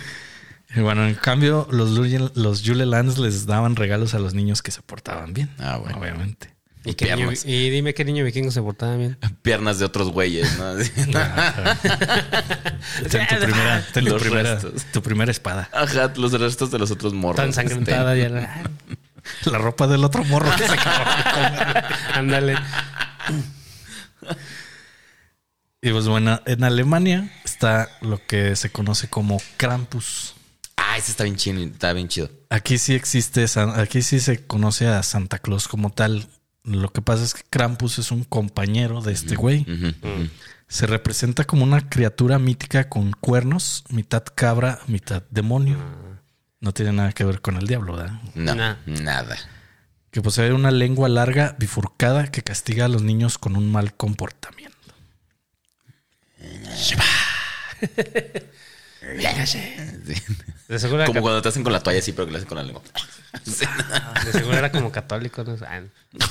Y 0.76 0.80
bueno, 0.82 1.08
en 1.08 1.16
cambio, 1.16 1.68
los, 1.72 1.92
Yule- 1.98 2.32
los 2.36 2.62
Yule 2.64 2.86
Lands 2.86 3.18
les 3.18 3.46
daban 3.46 3.76
regalos 3.76 4.14
a 4.14 4.20
los 4.20 4.34
niños 4.34 4.62
que 4.62 4.72
se 4.72 4.82
portaban 4.82 5.34
bien. 5.34 5.50
Ah, 5.60 5.78
bueno. 5.78 5.98
Obviamente. 5.98 6.54
¿Y, 6.84 6.94
qué 6.94 7.06
niño- 7.06 7.16
Piernas. 7.30 7.46
y 7.46 7.70
dime 7.72 7.94
qué 7.96 8.06
niño 8.06 8.24
vikingo 8.26 8.52
se 8.52 8.62
portaba 8.62 8.96
bien. 8.98 9.18
Piernas 9.42 9.80
de 9.80 9.86
otros 9.86 10.10
güeyes, 10.12 10.58
¿no? 10.58 10.76
Ten 10.76 10.92
tu 13.28 13.40
primera, 13.42 13.86
ten 13.94 14.06
tu 14.06 14.12
Los 14.12 14.22
primera, 14.22 14.54
restos. 14.56 14.86
tu 14.92 15.02
primera 15.02 15.32
espada. 15.32 15.70
Ajá, 15.72 16.12
los 16.18 16.32
restos 16.34 16.70
de 16.72 16.80
los 16.80 16.92
otros 16.92 17.14
morros. 17.14 17.38
Tan 17.38 17.54
sangrentada 17.54 18.16
Este, 18.16 18.30
ya. 18.32 18.64
La 19.46 19.58
ropa 19.58 19.88
del 19.88 20.04
otro 20.04 20.24
morro 20.26 20.50
que 20.56 20.68
se 20.68 20.76
Ándale. 22.14 22.56
Y 25.82 25.92
pues 25.92 26.08
bueno, 26.08 26.42
en 26.46 26.64
Alemania 26.64 27.32
está 27.44 27.90
lo 28.02 28.20
que 28.26 28.56
se 28.56 28.72
conoce 28.72 29.08
como 29.08 29.40
Krampus. 29.58 30.34
Ah, 30.78 30.98
ese 30.98 31.12
está 31.12 31.26
bien 31.26 31.36
chido, 31.36 31.62
está 31.64 31.94
bien 31.94 32.08
chido. 32.08 32.30
Aquí 32.50 32.78
sí 32.78 32.96
existe, 32.96 33.46
aquí 33.76 34.02
sí 34.02 34.20
se 34.20 34.46
conoce 34.46 34.88
a 34.88 35.04
Santa 35.04 35.40
Claus 35.40 35.68
como 35.68 35.92
tal. 35.92 36.28
Lo 36.64 36.92
que 36.92 37.02
pasa 37.02 37.24
es 37.24 37.34
que 37.36 37.44
Krampus 37.50 38.00
es 38.00 38.12
un 38.12 38.24
compañero 38.24 39.02
de 39.02 39.14
este 39.14 39.36
güey. 39.36 39.66
Se 40.68 40.88
representa 40.88 41.44
como 41.44 41.64
una 41.64 41.88
criatura 41.88 42.40
mítica 42.40 42.90
con 42.90 43.12
cuernos, 43.12 43.84
mitad 43.90 44.24
cabra, 44.24 44.80
mitad 44.88 45.22
demonio. 45.30 45.78
No 46.66 46.74
tiene 46.74 46.94
nada 46.94 47.12
que 47.12 47.24
ver 47.24 47.42
con 47.42 47.58
el 47.58 47.68
diablo, 47.68 47.96
¿verdad? 47.96 48.20
No, 48.34 48.56
Nah. 48.56 48.78
nada. 48.88 49.38
Que 50.10 50.24
posee 50.24 50.52
una 50.52 50.72
lengua 50.72 51.08
larga, 51.08 51.56
bifurcada, 51.60 52.26
que 52.32 52.42
castiga 52.42 52.86
a 52.86 52.88
los 52.88 53.04
niños 53.04 53.38
con 53.38 53.56
un 53.56 53.72
mal 53.72 53.94
comportamiento. 53.94 54.76
De 60.68 60.80
seguro, 60.80 61.04
era, 61.04 61.06
Como 61.06 61.22
cuando 61.22 61.40
te 61.44 61.50
hacen 61.50 61.62
con 61.64 61.72
la 61.72 61.82
toalla 61.82 62.00
así, 62.00 62.14
pero 62.14 62.26
que 62.26 62.32
le 62.32 62.38
hacen 62.40 62.48
con 62.50 62.58
la 62.58 62.64
lengua. 62.64 62.82
Sí. 63.44 63.66
de 64.26 64.32
seguro 64.32 64.58
era 64.58 64.72
como 64.72 64.92
católico. 64.92 65.44
¿no? 65.44 65.56
Ah, 65.68 65.82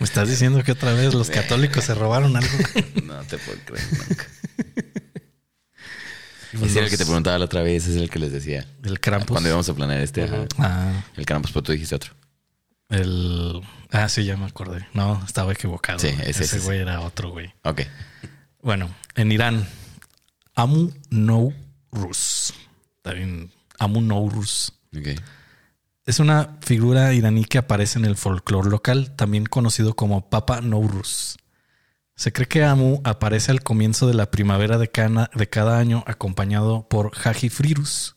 ¿Me 0.00 0.04
estás 0.04 0.28
diciendo 0.28 0.64
que 0.64 0.72
otra 0.72 0.92
vez 0.94 1.14
los 1.14 1.30
católicos 1.30 1.84
se 1.84 1.94
robaron 1.94 2.36
algo? 2.36 2.50
No 3.04 3.22
te 3.22 3.38
puedo 3.38 3.56
creer 3.64 3.86
nunca. 3.92 4.26
Ese 6.52 6.78
era 6.78 6.84
el 6.84 6.90
que 6.90 6.96
te 6.96 7.04
preguntaba 7.04 7.38
la 7.38 7.44
otra 7.44 7.62
vez, 7.62 7.84
ese 7.84 7.96
es 7.96 8.02
el 8.02 8.10
que 8.10 8.18
les 8.18 8.32
decía. 8.32 8.66
El 8.82 9.00
Krampus. 9.00 9.30
Cuando 9.30 9.48
íbamos 9.48 9.68
a 9.68 9.74
planear 9.74 10.00
este, 10.00 10.24
ajá. 10.24 10.46
Ah, 10.58 11.04
el 11.16 11.26
Krampus, 11.26 11.52
pero 11.52 11.62
tú 11.62 11.72
dijiste 11.72 11.94
otro. 11.94 12.12
el... 12.88 13.60
Ah, 13.90 14.08
sí, 14.08 14.24
ya 14.24 14.36
me 14.36 14.46
acordé. 14.46 14.86
No, 14.94 15.20
estaba 15.26 15.52
equivocado. 15.52 15.98
Sí, 15.98 16.08
ese, 16.08 16.30
ese 16.30 16.44
ese, 16.44 16.58
güey 16.60 16.78
era 16.78 17.00
otro 17.00 17.30
güey. 17.30 17.52
Ok. 17.64 17.82
Bueno, 18.62 18.88
en 19.16 19.32
Irán, 19.32 19.66
Amu 20.54 20.92
Nouruz. 21.10 22.52
Está 22.98 23.12
bien. 23.14 23.50
Amu 23.78 24.00
Nouruz. 24.00 24.72
Ok. 24.96 25.08
Es 26.06 26.18
una 26.18 26.56
figura 26.60 27.12
iraní 27.14 27.44
que 27.44 27.58
aparece 27.58 27.98
en 27.98 28.04
el 28.04 28.16
folclore 28.16 28.68
local, 28.68 29.14
también 29.16 29.46
conocido 29.46 29.94
como 29.94 30.28
Papa 30.28 30.60
Nouruz. 30.60 31.36
Se 32.20 32.34
cree 32.34 32.46
que 32.46 32.62
Amu 32.64 33.00
aparece 33.04 33.50
al 33.50 33.62
comienzo 33.62 34.06
de 34.06 34.12
la 34.12 34.30
primavera 34.30 34.76
de, 34.76 34.90
cana- 34.90 35.30
de 35.34 35.48
cada 35.48 35.78
año 35.78 36.04
acompañado 36.06 36.86
por 36.86 37.12
Haji 37.16 37.48
Friruz 37.48 38.14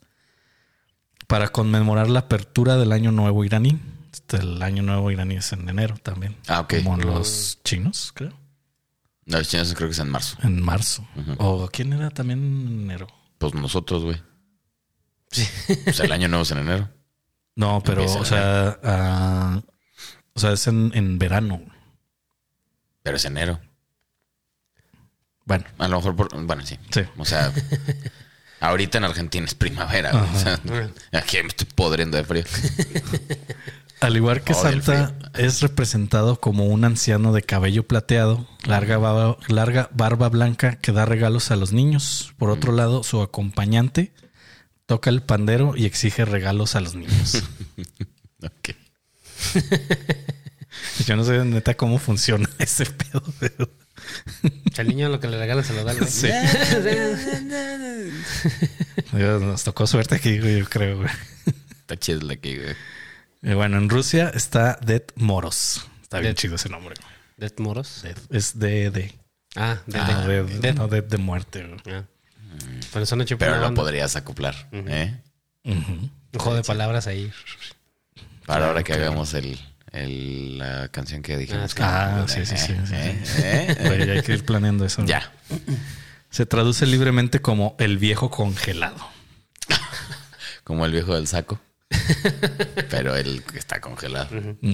para 1.26 1.48
conmemorar 1.54 2.10
la 2.10 2.20
apertura 2.20 2.76
del 2.76 2.92
año 2.92 3.14
nuevo 3.14 3.46
iraní. 3.46 3.80
Este, 4.12 4.36
el 4.42 4.62
año 4.62 4.84
nuevo 4.84 5.10
iraní 5.10 5.36
es 5.38 5.54
en 5.54 5.70
enero 5.70 5.96
también. 6.04 6.36
Ah, 6.50 6.60
ok. 6.60 6.74
Como 6.84 6.98
los 6.98 7.60
chinos, 7.64 8.12
creo. 8.14 8.34
No, 9.26 9.38
los 9.38 9.48
chinos 9.48 9.74
creo 9.74 9.88
que 9.88 9.94
es 9.94 10.00
en 10.00 10.10
marzo. 10.10 10.36
En 10.44 10.62
marzo. 10.62 11.08
¿O 11.38 11.70
quién 11.72 11.94
era 11.94 12.10
también 12.10 12.40
en 12.44 12.82
enero? 12.82 13.08
Pues 13.38 13.54
nosotros, 13.54 14.04
güey. 14.04 14.22
Pues 15.86 16.00
el 16.02 16.12
año 16.12 16.28
nuevo 16.28 16.44
es 16.44 16.52
en 16.52 16.58
enero. 16.58 16.90
No, 17.56 17.82
pero, 17.82 18.02
Empieza 18.02 18.20
o 18.20 18.26
sea, 18.26 18.80
ah, 18.84 19.62
o 20.34 20.40
sea, 20.42 20.52
es 20.52 20.68
en, 20.68 20.92
en 20.94 21.18
verano. 21.20 21.62
Pero 23.02 23.16
es 23.16 23.24
enero. 23.24 23.62
Bueno, 25.46 25.66
A 25.78 25.88
lo 25.88 25.98
mejor 25.98 26.16
por. 26.16 26.46
Bueno, 26.46 26.66
sí. 26.66 26.78
sí. 26.92 27.02
O 27.18 27.26
sea, 27.26 27.52
ahorita 28.60 28.98
en 29.00 29.04
Argentina 29.06 29.46
es 29.46 29.56
primavera. 29.56 30.12
O 30.14 30.40
sea, 30.40 30.60
aquí 31.12 31.38
me 31.42 31.48
estoy 31.50 31.68
podriendo 31.76 32.18
de 32.18 32.24
frío. 32.24 32.44
Al 34.02 34.18
igual 34.18 34.44
que 34.44 34.54
Santa 34.54 35.16
es 35.34 35.62
representado 35.62 36.38
como 36.40 36.66
un 36.66 36.84
anciano 36.84 37.32
de 37.32 37.42
cabello 37.42 37.88
plateado, 37.88 38.46
larga 38.66 38.98
barba, 38.98 39.38
larga 39.48 39.90
barba 39.94 40.28
blanca 40.28 40.76
que 40.76 40.92
da 40.92 41.06
regalos 41.06 41.52
a 41.52 41.56
los 41.56 41.72
niños. 41.72 42.34
Por 42.38 42.50
otro 42.50 42.74
lado, 42.74 43.04
su 43.04 43.22
acompañante 43.22 44.14
toca 44.88 45.10
el 45.10 45.22
pandero 45.22 45.74
y 45.78 45.86
exige 45.86 46.26
regalos 46.26 46.76
a 46.76 46.82
los 46.82 46.96
niños. 46.96 47.44
Ok. 48.46 48.72
Yo 51.06 51.16
no 51.16 51.24
sé 51.24 51.46
neta 51.46 51.76
cómo 51.76 51.98
funciona 51.98 52.50
ese 52.60 52.86
pedo. 52.88 53.24
pero- 53.40 53.70
Al 54.78 54.88
niño 54.88 55.10
lo 55.10 55.20
que 55.20 55.28
le 55.28 55.38
regala 55.38 55.64
se 55.64 55.74
lo 55.74 55.84
da. 55.84 55.92
al 55.92 55.98
güey. 56.00 56.10
Sí. 56.10 56.28
Nos 59.14 59.64
tocó 59.64 59.86
suerte 59.88 60.16
aquí, 60.16 60.40
güey, 60.40 60.60
yo 60.60 60.66
creo. 60.70 60.98
güey. 60.98 61.10
Está 61.82 61.98
chido 61.98 62.22
la 62.22 62.36
que, 62.38 62.58
güey. 62.60 62.76
Y 63.44 63.54
bueno, 63.56 63.78
en 63.78 63.90
Rusia 63.90 64.32
está 64.34 64.78
Dead 64.82 65.04
Moros. 65.16 65.86
Está 66.02 66.20
bien 66.20 66.34
Dead. 66.34 66.42
chido 66.42 66.56
ese 66.56 66.70
nombre. 66.70 66.96
güey. 67.00 67.14
Death 67.38 67.60
Moros. 67.60 68.00
Dead. 68.04 68.18
Es 68.30 68.58
de 68.58 68.90
de. 68.92 69.14
Ah, 69.56 69.78
de, 69.86 69.98
no, 70.00 70.28
de- 70.28 70.44
de, 70.60 70.74
no, 70.74 70.88
Dead 70.88 71.04
de 71.04 71.18
muerte. 71.18 71.64
güey. 71.68 71.96
Ah. 71.96 72.04
Pero 73.40 73.60
lo 73.60 73.74
podrías 73.74 74.16
acoplar. 74.16 74.70
¿eh? 74.72 75.20
Ujú. 75.64 75.92
Un 75.92 76.12
juego 76.40 76.56
de 76.56 76.64
palabras 76.64 77.08
ahí. 77.08 77.32
Para 78.46 78.68
ahora 78.68 78.84
que 78.84 78.94
hagamos 78.94 79.34
el, 79.34 79.60
el- 79.94 80.58
la 80.58 80.90
canción 80.90 81.22
que 81.22 81.38
dijimos. 81.38 81.74
que- 81.74 81.84
Ah, 81.84 82.26
sí, 82.28 82.46
sí, 82.46 82.58
sí, 82.58 82.74
sí. 82.86 82.94
¿Eh? 82.96 83.24
¿Eh? 83.38 83.78
Güey, 83.88 84.10
hay 84.10 84.22
que 84.22 84.34
ir 84.34 84.44
planeando 84.46 84.86
eso. 84.86 85.06
Ya. 85.06 85.32
Se 86.30 86.46
traduce 86.46 86.86
libremente 86.86 87.42
como 87.42 87.76
el 87.80 87.98
viejo 87.98 88.30
congelado. 88.30 88.98
Como 90.66 90.86
el 90.86 90.92
viejo 90.94 91.14
del 91.16 91.28
saco. 91.28 91.60
Pero 92.90 93.16
el 93.16 93.44
que 93.44 93.60
está 93.60 93.80
congelado. 93.82 94.30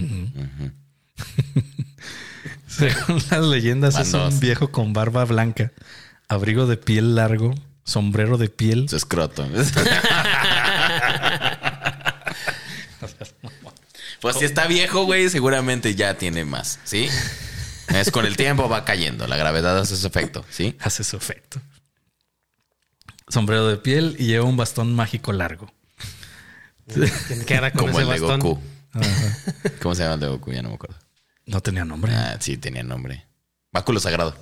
Según 2.67 3.21
las 3.29 3.43
leyendas, 3.43 3.97
es 3.99 4.13
un 4.13 4.39
viejo 4.39 4.71
con 4.71 4.93
barba 4.93 5.25
blanca, 5.25 5.71
abrigo 6.27 6.65
de 6.67 6.77
piel 6.77 7.15
largo, 7.15 7.53
sombrero 7.83 8.37
de 8.37 8.49
piel. 8.49 8.87
Su 8.87 8.95
escroto. 8.97 9.47
Pues 14.21 14.37
si 14.37 14.45
está 14.45 14.67
viejo, 14.67 15.05
güey, 15.05 15.29
seguramente 15.29 15.95
ya 15.95 16.17
tiene 16.17 16.45
más, 16.45 16.79
¿sí? 16.83 17.07
Es 17.87 18.11
con 18.11 18.25
el 18.25 18.37
tiempo 18.37 18.69
va 18.69 18.85
cayendo, 18.85 19.25
la 19.27 19.37
gravedad 19.37 19.77
hace 19.79 19.95
su 19.95 20.05
efecto, 20.05 20.45
¿sí? 20.49 20.77
Hace 20.79 21.03
su 21.03 21.17
efecto. 21.17 21.61
Sombrero 23.27 23.67
de 23.67 23.77
piel 23.77 24.15
y 24.19 24.25
lleva 24.25 24.45
un 24.45 24.57
bastón 24.57 24.93
mágico 24.95 25.31
largo. 25.33 25.71
¿Qué 27.45 27.55
hará 27.55 27.71
con 27.71 27.87
Como 27.87 27.99
ese 27.99 28.01
el 28.01 28.07
de 28.07 28.19
bastón? 28.19 28.39
Goku. 28.39 28.61
¿Cómo 29.81 29.95
se 29.95 30.03
llama 30.03 30.15
el 30.15 30.19
de 30.19 30.27
Goku? 30.27 30.51
Ya 30.51 30.61
no 30.61 30.69
me 30.69 30.75
acuerdo. 30.75 30.97
No 31.45 31.61
tenía 31.61 31.85
nombre. 31.85 32.13
Ah, 32.13 32.37
sí, 32.39 32.57
tenía 32.57 32.83
nombre. 32.83 33.25
Báculo 33.71 33.99
sagrado. 33.99 34.35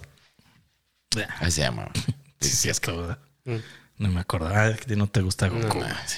Ah, 1.18 1.36
Ahí 1.40 1.52
se 1.52 1.62
llama. 1.62 1.90
sí, 2.40 2.50
sí, 2.50 2.70
es 2.70 2.80
que, 2.80 2.92
¿verdad? 2.92 3.20
Mm. 3.46 3.56
No 3.98 4.10
me 4.10 4.22
acuerdo. 4.22 4.48
Ah, 4.48 4.74
que 4.74 4.96
no 4.96 5.08
te 5.08 5.22
gusta 5.22 5.48
Goku. 5.48 5.82
Ah, 5.82 6.02
sí. 6.06 6.18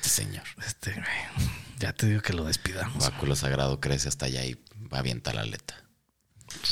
Sí, 0.00 0.10
señor. 0.10 0.44
Este, 0.66 0.92
güey, 0.92 1.04
ya 1.84 1.92
te 1.92 2.06
digo 2.06 2.22
que 2.22 2.32
lo 2.32 2.44
despidamos. 2.44 3.10
Báculo 3.10 3.36
sagrado 3.36 3.78
crece 3.78 4.08
hasta 4.08 4.24
allá 4.24 4.42
y 4.46 4.54
va 4.90 4.96
a 4.96 5.00
avientar 5.00 5.34
la 5.34 5.42
aleta. 5.42 5.74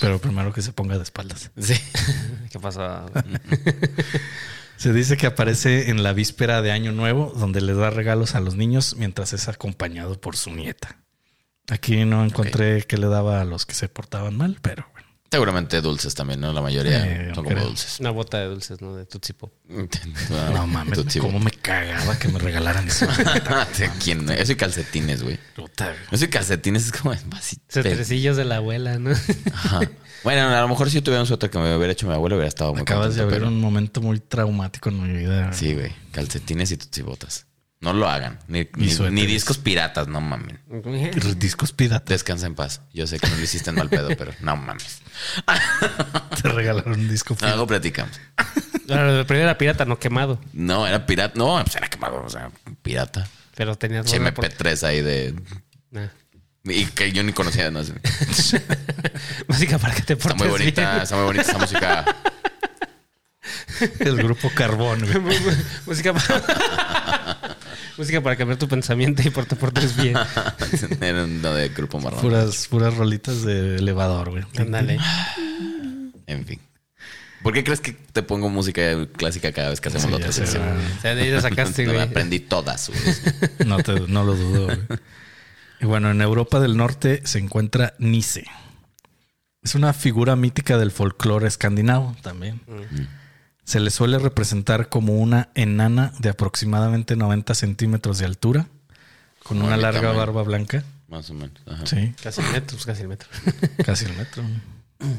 Pero 0.01 0.19
primero 0.19 0.55
que 0.55 0.63
se 0.63 0.73
ponga 0.73 0.97
de 0.97 1.03
espaldas. 1.03 1.51
Sí. 1.61 1.75
¿Qué 2.51 2.59
pasó? 2.59 3.05
Se 4.79 4.93
dice 4.93 5.17
que 5.19 5.27
aparece 5.27 5.91
en 5.91 6.03
la 6.03 6.15
víspera 6.15 6.63
de 6.63 6.73
Año 6.73 6.93
Nuevo, 6.93 7.33
donde 7.37 7.61
le 7.61 7.75
da 7.75 7.91
regalos 7.91 8.35
a 8.35 8.41
los 8.41 8.57
niños 8.57 8.97
mientras 8.97 9.35
es 9.35 9.49
acompañado 9.49 10.19
por 10.19 10.35
su 10.35 10.51
nieta. 10.51 10.97
Aquí 11.69 12.05
no 12.05 12.25
encontré 12.25 12.83
que 12.83 12.97
le 12.97 13.07
daba 13.07 13.41
a 13.41 13.45
los 13.45 13.67
que 13.67 13.75
se 13.75 13.89
portaban 13.89 14.37
mal, 14.37 14.59
pero 14.63 14.89
bueno. 14.93 15.02
Seguramente 15.33 15.81
dulces 15.81 16.15
también, 16.15 16.41
¿no? 16.41 16.53
La 16.53 16.61
mayoría 16.61 17.05
Eh, 17.07 17.33
son 17.35 17.45
como 17.45 17.57
creo. 17.57 17.65
dulces. 17.69 17.99
Una 18.01 18.11
bota 18.11 18.39
de 18.39 18.47
dulces, 18.49 18.81
¿no? 18.83 18.95
De 18.95 19.07
Tootsie 19.07 19.35
Pop. 19.35 19.51
No 20.53 20.67
mames, 20.67 20.95
Tootsie 20.99 21.21
cómo 21.23 21.41
me 21.41 21.51
cagaba 21.51 22.19
que 22.19 22.29
me 22.29 22.39
regalaran 22.39 22.87
eso. 22.87 23.07
¿Quién? 24.05 24.29
Eso 24.31 24.53
y 24.53 24.57
calcetines, 24.57 25.23
güey. 25.23 25.39
Eso 26.11 26.25
y 26.27 26.29
calcetines 26.29 26.85
es 26.87 26.93
como 26.93 27.15
vasito. 27.27 27.63
Cetrecillos 27.69 28.37
de 28.37 28.45
la 28.45 28.57
abuela, 28.57 28.99
¿no? 28.99 29.11
Ajá. 29.55 29.81
Bueno, 30.23 30.49
a 30.55 30.61
lo 30.61 30.69
mejor 30.69 30.89
si 30.91 30.97
yo 30.97 31.03
tuviera 31.03 31.23
un 31.23 31.27
suéter 31.27 31.49
que 31.51 31.59
me 31.59 31.75
hubiera 31.77 31.93
hecho 31.93 32.07
mi 32.07 32.13
abuelo, 32.13 32.37
hubiera 32.37 32.49
estado 32.49 32.73
muy 32.75 32.83
Acabas 32.83 33.15
de 33.17 33.25
pero- 33.27 33.49
un 33.49 33.59
momento 33.61 34.01
muy 34.03 34.21
traumático 34.21 34.91
en 34.91 35.03
mi 35.03 35.19
vida. 35.19 35.53
Sí, 35.53 35.75
güey. 35.75 35.93
Calcetines 36.13 36.71
y 36.73 36.77
tutsibotas. 36.77 37.47
No 37.83 37.93
lo 37.93 38.09
hagan. 38.09 38.39
Ni, 38.47 38.69
ni, 38.77 39.27
discos 39.27 39.59
piratas, 39.59 40.07
no 40.07 40.21
mamen. 40.21 40.61
Discos 41.37 41.73
piratas. 41.73 42.09
Descansa 42.09 42.47
en 42.47 42.55
paz. 42.55 42.81
Yo 42.95 43.09
sé 43.09 43.19
que 43.19 43.27
no 43.29 43.35
lo 43.37 43.43
hiciste 43.43 43.71
en 43.71 43.77
mal 43.77 43.89
pedo, 43.91 44.09
pero 44.17 44.33
no 44.41 44.57
mames. 44.57 45.03
Te 46.43 46.49
regalaron 46.49 46.93
un 46.95 47.09
disco 47.09 47.35
pirata. 47.35 47.53
Algo 47.55 47.67
platicamos. 47.67 48.21
Claro, 48.87 49.19
el 49.19 49.27
primero 49.27 49.49
era 49.49 49.59
pirata, 49.59 49.85
no 49.85 49.99
quemado. 49.99 50.41
No, 50.53 50.87
era 50.87 51.05
pirata. 51.07 51.35
No, 51.37 51.61
pues 51.65 51.75
era 51.75 51.89
quemado. 51.89 52.23
O 52.25 52.31
sea, 52.31 52.51
pirata. 52.83 53.27
Pero 53.57 53.77
tenías 53.77 54.07
buena 54.09 54.33
por- 54.33 54.45
MP3 54.49 54.83
ahí 54.87 55.03
de. 55.03 55.35
Nah. 55.91 56.07
Y 56.65 56.87
que 56.87 57.11
yo 57.11 57.25
ni 57.25 57.33
conocía. 57.33 57.69
No 57.73 57.83
sé. 57.83 57.95
Música 59.49 59.79
para 59.79 59.95
que 59.97 60.03
te 60.03 60.13
Está 60.13 60.29
portes 60.29 60.39
muy 60.39 60.49
bonita. 60.49 60.89
bien. 60.93 61.03
Está 61.03 61.17
muy 61.17 61.25
bonita 61.25 61.43
esa 61.51 61.59
música. 61.59 62.05
El 63.99 64.17
grupo 64.19 64.51
Carbón. 64.55 65.05
Música 65.87 66.13
para... 66.13 67.22
Música 67.99 68.21
para 68.23 68.37
cambiar 68.37 68.59
tu 68.59 68.69
pensamiento 68.69 69.23
y 69.23 69.31
por 69.31 69.45
te 69.47 69.57
portes 69.57 69.97
bien. 69.97 70.17
era 71.01 71.25
uno 71.25 71.55
de 71.55 71.69
grupo 71.69 72.01
marrón. 72.01 72.21
Puras, 72.21 72.67
puras 72.69 72.97
rolitas 72.97 73.43
de 73.43 73.77
elevador, 73.77 74.31
güey. 74.31 74.45
Ándale. 74.59 74.99
En 76.27 76.47
fin. 76.47 76.59
¿Por 77.43 77.53
qué 77.53 77.65
crees 77.65 77.81
que 77.81 77.93
te 77.93 78.23
pongo 78.23 78.49
música 78.49 78.83
clásica 79.17 79.53
cada 79.53 79.71
vez 79.71 79.81
que 79.81 79.89
hacemos 79.89 80.07
Sí, 80.07 80.11
la 80.11 80.17
otra 80.17 80.31
güey. 80.73 80.97
O 80.97 81.01
sea, 81.01 81.15
de 81.15 81.23
ahí 81.23 81.31
la 81.31 81.41
sacaste, 81.41 81.85
güey. 81.87 82.01
aprendí 82.01 82.41
todas. 82.41 82.89
güey. 82.89 83.01
No, 83.67 83.79
te- 83.79 84.01
no 84.09 84.25
lo 84.25 84.35
dudo. 84.37 84.67
güey. 84.67 84.79
Y 85.81 85.87
bueno, 85.87 86.11
en 86.13 86.23
Europa 86.23 86.61
del 86.61 86.77
Norte 86.77 87.21
se 87.25 87.39
encuentra 87.41 87.95
Nice. 87.99 88.45
Es 89.63 89.75
una 89.75 89.93
figura 89.93 90.35
mítica 90.37 90.79
del 90.79 90.93
folclore 90.93 91.47
escandinavo 91.49 92.17
también. 92.23 92.61
Se 93.65 93.81
le 93.81 93.91
suele 93.91 94.19
representar 94.19 94.89
como 94.89 95.15
una 95.19 95.51
enana 95.55 96.13
de 96.19 96.29
aproximadamente 96.31 97.17
90 97.17 97.55
centímetros 97.55 98.19
de 98.19 98.27
altura, 98.27 98.67
con 99.45 99.59
Como 99.59 99.67
una 99.69 99.77
larga 99.77 100.01
tamaño. 100.01 100.19
barba 100.19 100.43
blanca. 100.43 100.85
Más 101.09 101.31
o 101.31 101.35
menos. 101.35 101.61
Ajá. 101.67 101.87
Sí, 101.87 102.15
Casi 102.23 102.41
el 102.41 102.51
metro, 102.53 102.77
pues 102.77 102.87
casi 102.87 103.03
el 103.03 103.09
metro. 103.09 103.29
casi 103.85 104.05
el 104.07 104.17
metro. 104.17 104.43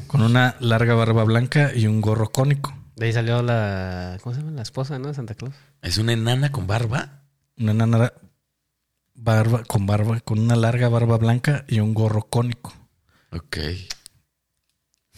Con 0.06 0.22
una 0.22 0.56
larga 0.60 0.94
barba 0.94 1.24
blanca 1.24 1.72
y 1.74 1.86
un 1.86 2.00
gorro 2.00 2.30
cónico. 2.30 2.74
De 2.96 3.06
ahí 3.06 3.12
salió 3.12 3.42
la... 3.42 4.18
¿Cómo 4.22 4.34
se 4.34 4.40
llama? 4.40 4.52
La 4.52 4.62
esposa, 4.62 4.98
¿no? 4.98 5.08
De 5.08 5.14
Santa 5.14 5.34
Claus. 5.34 5.54
¿Es 5.82 5.98
una 5.98 6.12
enana 6.12 6.52
con 6.52 6.66
barba? 6.66 7.22
Una 7.58 7.72
enana 7.72 8.12
barba, 9.14 9.62
con 9.64 9.86
barba, 9.86 10.20
con 10.20 10.38
una 10.38 10.56
larga 10.56 10.88
barba 10.88 11.16
blanca 11.18 11.64
y 11.68 11.80
un 11.80 11.92
gorro 11.94 12.22
cónico. 12.28 12.72
Ok. 13.32 13.58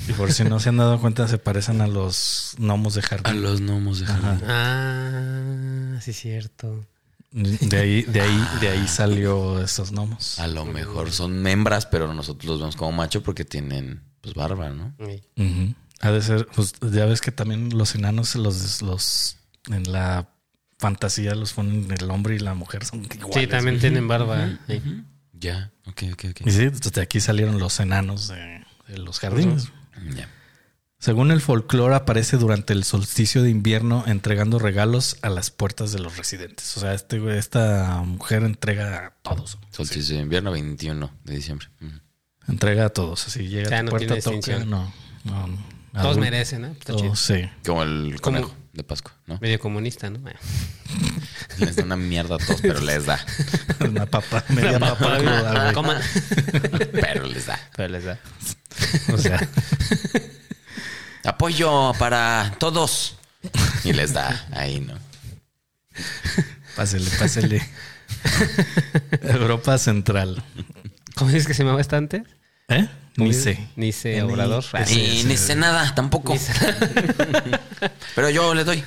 Y 0.08 0.12
por 0.12 0.32
si 0.32 0.44
no 0.44 0.60
se 0.60 0.68
han 0.68 0.76
dado 0.76 1.00
cuenta, 1.00 1.26
se 1.26 1.38
parecen 1.38 1.80
a 1.80 1.86
los 1.86 2.54
gnomos 2.58 2.94
de 2.94 3.00
A 3.00 3.04
jardín. 3.04 3.42
los 3.42 3.60
gnomos 3.60 4.00
de 4.00 4.06
jardín. 4.06 4.44
Ah, 4.48 5.98
sí, 6.00 6.12
cierto. 6.12 6.84
De 7.32 7.76
ahí, 7.78 8.02
de 8.02 8.20
ahí, 8.20 8.48
de 8.60 8.68
ahí 8.68 8.88
salió 8.88 9.60
esos 9.62 9.90
gnomos. 9.90 10.38
A 10.38 10.46
lo 10.46 10.64
mejor 10.64 11.10
son 11.10 11.46
hembras, 11.46 11.86
pero 11.86 12.12
nosotros 12.14 12.46
los 12.46 12.60
vemos 12.60 12.76
como 12.76 12.92
macho 12.92 13.22
porque 13.22 13.44
tienen 13.44 14.02
pues 14.20 14.34
barba, 14.34 14.70
¿no? 14.70 14.94
Sí. 14.98 15.22
Ujú. 15.36 15.74
Ha 16.00 16.10
de 16.12 16.22
ser, 16.22 16.46
pues 16.54 16.74
ya 16.92 17.04
ves 17.06 17.20
que 17.20 17.32
también 17.32 17.76
los 17.76 17.94
enanos, 17.94 18.34
los, 18.36 18.82
los 18.82 19.36
en 19.70 19.90
la 19.92 20.28
fantasía 20.78 21.34
los 21.34 21.52
ponen 21.54 21.90
el 21.90 22.10
hombre 22.10 22.36
y 22.36 22.38
la 22.38 22.54
mujer 22.54 22.84
son 22.84 23.04
iguales. 23.04 23.34
Sí, 23.34 23.46
también 23.46 23.80
tienen 23.80 24.06
barba. 24.08 24.58
Sí. 24.68 24.80
Ya. 25.32 25.72
Ok, 25.86 26.04
ok, 26.12 26.24
ok. 26.30 26.46
Y 26.46 26.50
sí, 26.50 26.62
entonces 26.62 26.92
de 26.92 27.00
aquí 27.02 27.20
salieron 27.20 27.58
los 27.58 27.80
enanos 27.80 28.28
de, 28.28 28.62
de 28.88 28.98
los 28.98 29.18
jardines. 29.20 29.72
Según 30.98 31.30
el 31.30 31.40
folclore, 31.40 31.94
aparece 31.94 32.36
durante 32.38 32.72
el 32.72 32.82
solsticio 32.82 33.42
de 33.42 33.50
invierno 33.50 34.02
entregando 34.06 34.58
regalos 34.58 35.18
a 35.22 35.28
las 35.28 35.50
puertas 35.50 35.92
de 35.92 35.98
los 36.00 36.16
residentes. 36.16 36.76
O 36.76 36.80
sea, 36.80 36.94
este, 36.94 37.38
esta 37.38 38.02
mujer 38.04 38.42
entrega 38.42 39.06
a 39.06 39.10
todos. 39.22 39.58
Solsticio 39.70 40.16
de 40.16 40.22
invierno 40.22 40.50
21 40.52 41.10
de 41.24 41.34
diciembre. 41.36 41.68
Entrega 42.48 42.86
a 42.86 42.88
todos. 42.88 43.26
Así 43.26 43.46
llega 43.48 43.66
O 43.66 43.68
sea, 43.68 43.78
a 43.78 43.80
tu 43.80 43.84
no 43.86 43.90
puerta, 43.90 44.06
tiene 44.18 44.40
toca. 44.40 44.58
No, 44.64 44.92
no, 45.24 45.46
no. 45.48 45.56
Todos 45.92 46.04
Adulto, 46.06 46.20
merecen, 46.20 46.62
¿no? 46.62 46.68
Está 46.68 46.94
chido. 46.96 47.14
sí. 47.16 47.48
Como 47.64 47.82
el 47.82 48.20
Como- 48.20 48.38
conejo 48.38 48.54
de 48.72 48.82
Pascua, 48.84 49.12
¿no? 49.26 49.38
Medio 49.40 49.58
comunista, 49.58 50.10
¿no? 50.10 50.20
Les 51.58 51.76
da 51.76 51.84
una 51.84 51.96
mierda 51.96 52.34
a 52.34 52.38
todos, 52.38 52.60
pero 52.60 52.80
les 52.80 53.06
da. 53.06 53.18
Una 53.80 54.04
papa, 54.06 54.44
media 54.50 54.78
papa 54.78 55.16
cruda, 55.18 55.62
güey. 55.62 55.74
Coman. 55.74 56.02
Pero 56.92 57.24
les 57.24 57.46
da. 57.46 57.58
Pero 57.74 57.88
les 57.88 58.04
da. 58.04 58.18
O 59.12 59.18
sea, 59.18 59.40
Apoyo 61.24 61.92
para 61.98 62.54
todos. 62.58 63.16
Y 63.84 63.92
les 63.92 64.12
da. 64.12 64.46
Ahí, 64.52 64.80
¿no? 64.80 64.94
pásele, 66.76 67.10
pásele. 67.18 67.68
Europa 69.22 69.78
Central. 69.78 70.42
¿Cómo 71.14 71.30
dices 71.30 71.46
que 71.46 71.54
se 71.54 71.62
llamaba 71.62 71.80
esta 71.80 71.96
antes? 71.96 72.22
¿Eh? 72.68 72.88
Nice. 73.16 73.66
Nice 73.76 74.14
Ni- 74.14 74.20
Obrador. 74.20 74.64
Ah, 74.72 74.84
Sí, 74.84 75.20
Y 75.20 75.24
ni 75.24 75.36
sé 75.36 75.56
nada, 75.56 75.94
tampoco. 75.94 76.34
Nice. 76.34 76.52
Pero 78.14 78.28
yo 78.30 78.54
le 78.54 78.64
doy. 78.64 78.84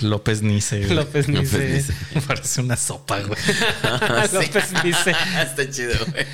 López 0.00 0.42
Nice. 0.42 0.78
güey. 0.84 0.94
López 0.94 1.28
López 1.28 1.52
Nice. 1.52 1.92
Nice. 2.14 2.20
Parece 2.26 2.60
una 2.60 2.76
sopa, 2.76 3.20
güey. 3.20 3.38
López 4.32 4.72
Nice. 4.84 5.14
Está 5.42 5.70
chido, 5.70 5.94
güey. 6.10 6.26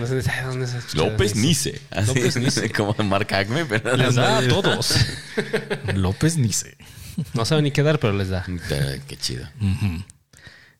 No 0.00 0.06
sé, 0.06 0.22
¿sabes 0.22 0.46
¿Dónde 0.46 0.66
se 0.66 0.76
ha 0.76 0.78
escuchado 0.78 1.10
López 1.10 1.36
Nice. 1.36 1.80
Así, 1.90 2.06
López 2.08 2.36
Nice. 2.36 2.70
Como 2.70 2.94
Mark 3.04 3.32
Acme, 3.34 3.64
pero 3.64 3.96
Les 3.96 4.14
da 4.14 4.38
a 4.38 4.48
todos. 4.48 4.94
López 5.94 6.36
Nice. 6.36 6.76
No 7.34 7.44
sabe 7.44 7.62
ni 7.62 7.70
qué 7.70 7.82
dar, 7.82 7.98
pero 7.98 8.12
les 8.12 8.28
da. 8.28 8.44
Qué 9.06 9.16
chido. 9.16 9.48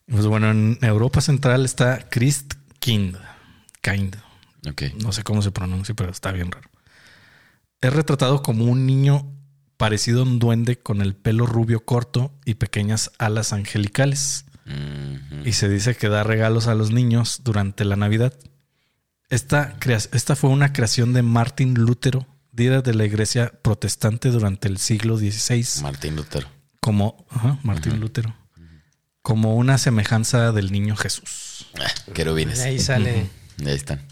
Pues 0.06 0.26
bueno, 0.26 0.50
en 0.50 0.78
Europa 0.82 1.20
Central 1.20 1.64
está 1.64 2.08
Christ 2.10 2.54
Kind. 2.78 3.16
Kind. 3.80 4.16
Ok. 4.68 4.82
No 5.02 5.12
sé 5.12 5.22
cómo 5.22 5.42
se 5.42 5.50
pronuncia, 5.50 5.94
pero 5.94 6.10
está 6.10 6.32
bien 6.32 6.50
raro. 6.50 6.68
Es 7.80 7.92
retratado 7.92 8.42
como 8.42 8.64
un 8.64 8.86
niño 8.86 9.30
parecido 9.76 10.20
a 10.20 10.22
un 10.24 10.38
duende 10.38 10.78
con 10.78 11.00
el 11.02 11.14
pelo 11.14 11.46
rubio 11.46 11.84
corto 11.84 12.32
y 12.44 12.54
pequeñas 12.54 13.10
alas 13.18 13.52
angelicales. 13.52 14.46
Y 15.44 15.52
se 15.52 15.68
dice 15.68 15.94
que 15.94 16.08
da 16.08 16.22
regalos 16.24 16.68
a 16.68 16.74
los 16.74 16.90
niños 16.90 17.42
durante 17.44 17.84
la 17.84 17.96
Navidad. 17.96 18.32
Esta, 19.34 19.76
esta 20.12 20.36
fue 20.36 20.50
una 20.50 20.72
creación 20.72 21.12
de 21.12 21.22
Martín 21.22 21.74
Lutero, 21.74 22.26
líder 22.56 22.82
de 22.82 22.94
la 22.94 23.04
iglesia 23.04 23.52
protestante 23.62 24.30
durante 24.30 24.68
el 24.68 24.78
siglo 24.78 25.16
XVI, 25.16 25.82
Martín 25.82 26.14
Lutero. 26.16 26.46
como 26.80 27.26
ajá, 27.30 27.58
Martín 27.64 27.98
Lutero, 28.00 28.34
como 29.22 29.56
una 29.56 29.76
semejanza 29.78 30.52
del 30.52 30.70
niño 30.70 30.94
Jesús. 30.96 31.66
Ah, 31.80 31.90
querubines. 32.12 32.60
Ahí 32.60 32.78
sale. 32.78 33.26
Ahí 33.66 33.74
están. 33.74 34.06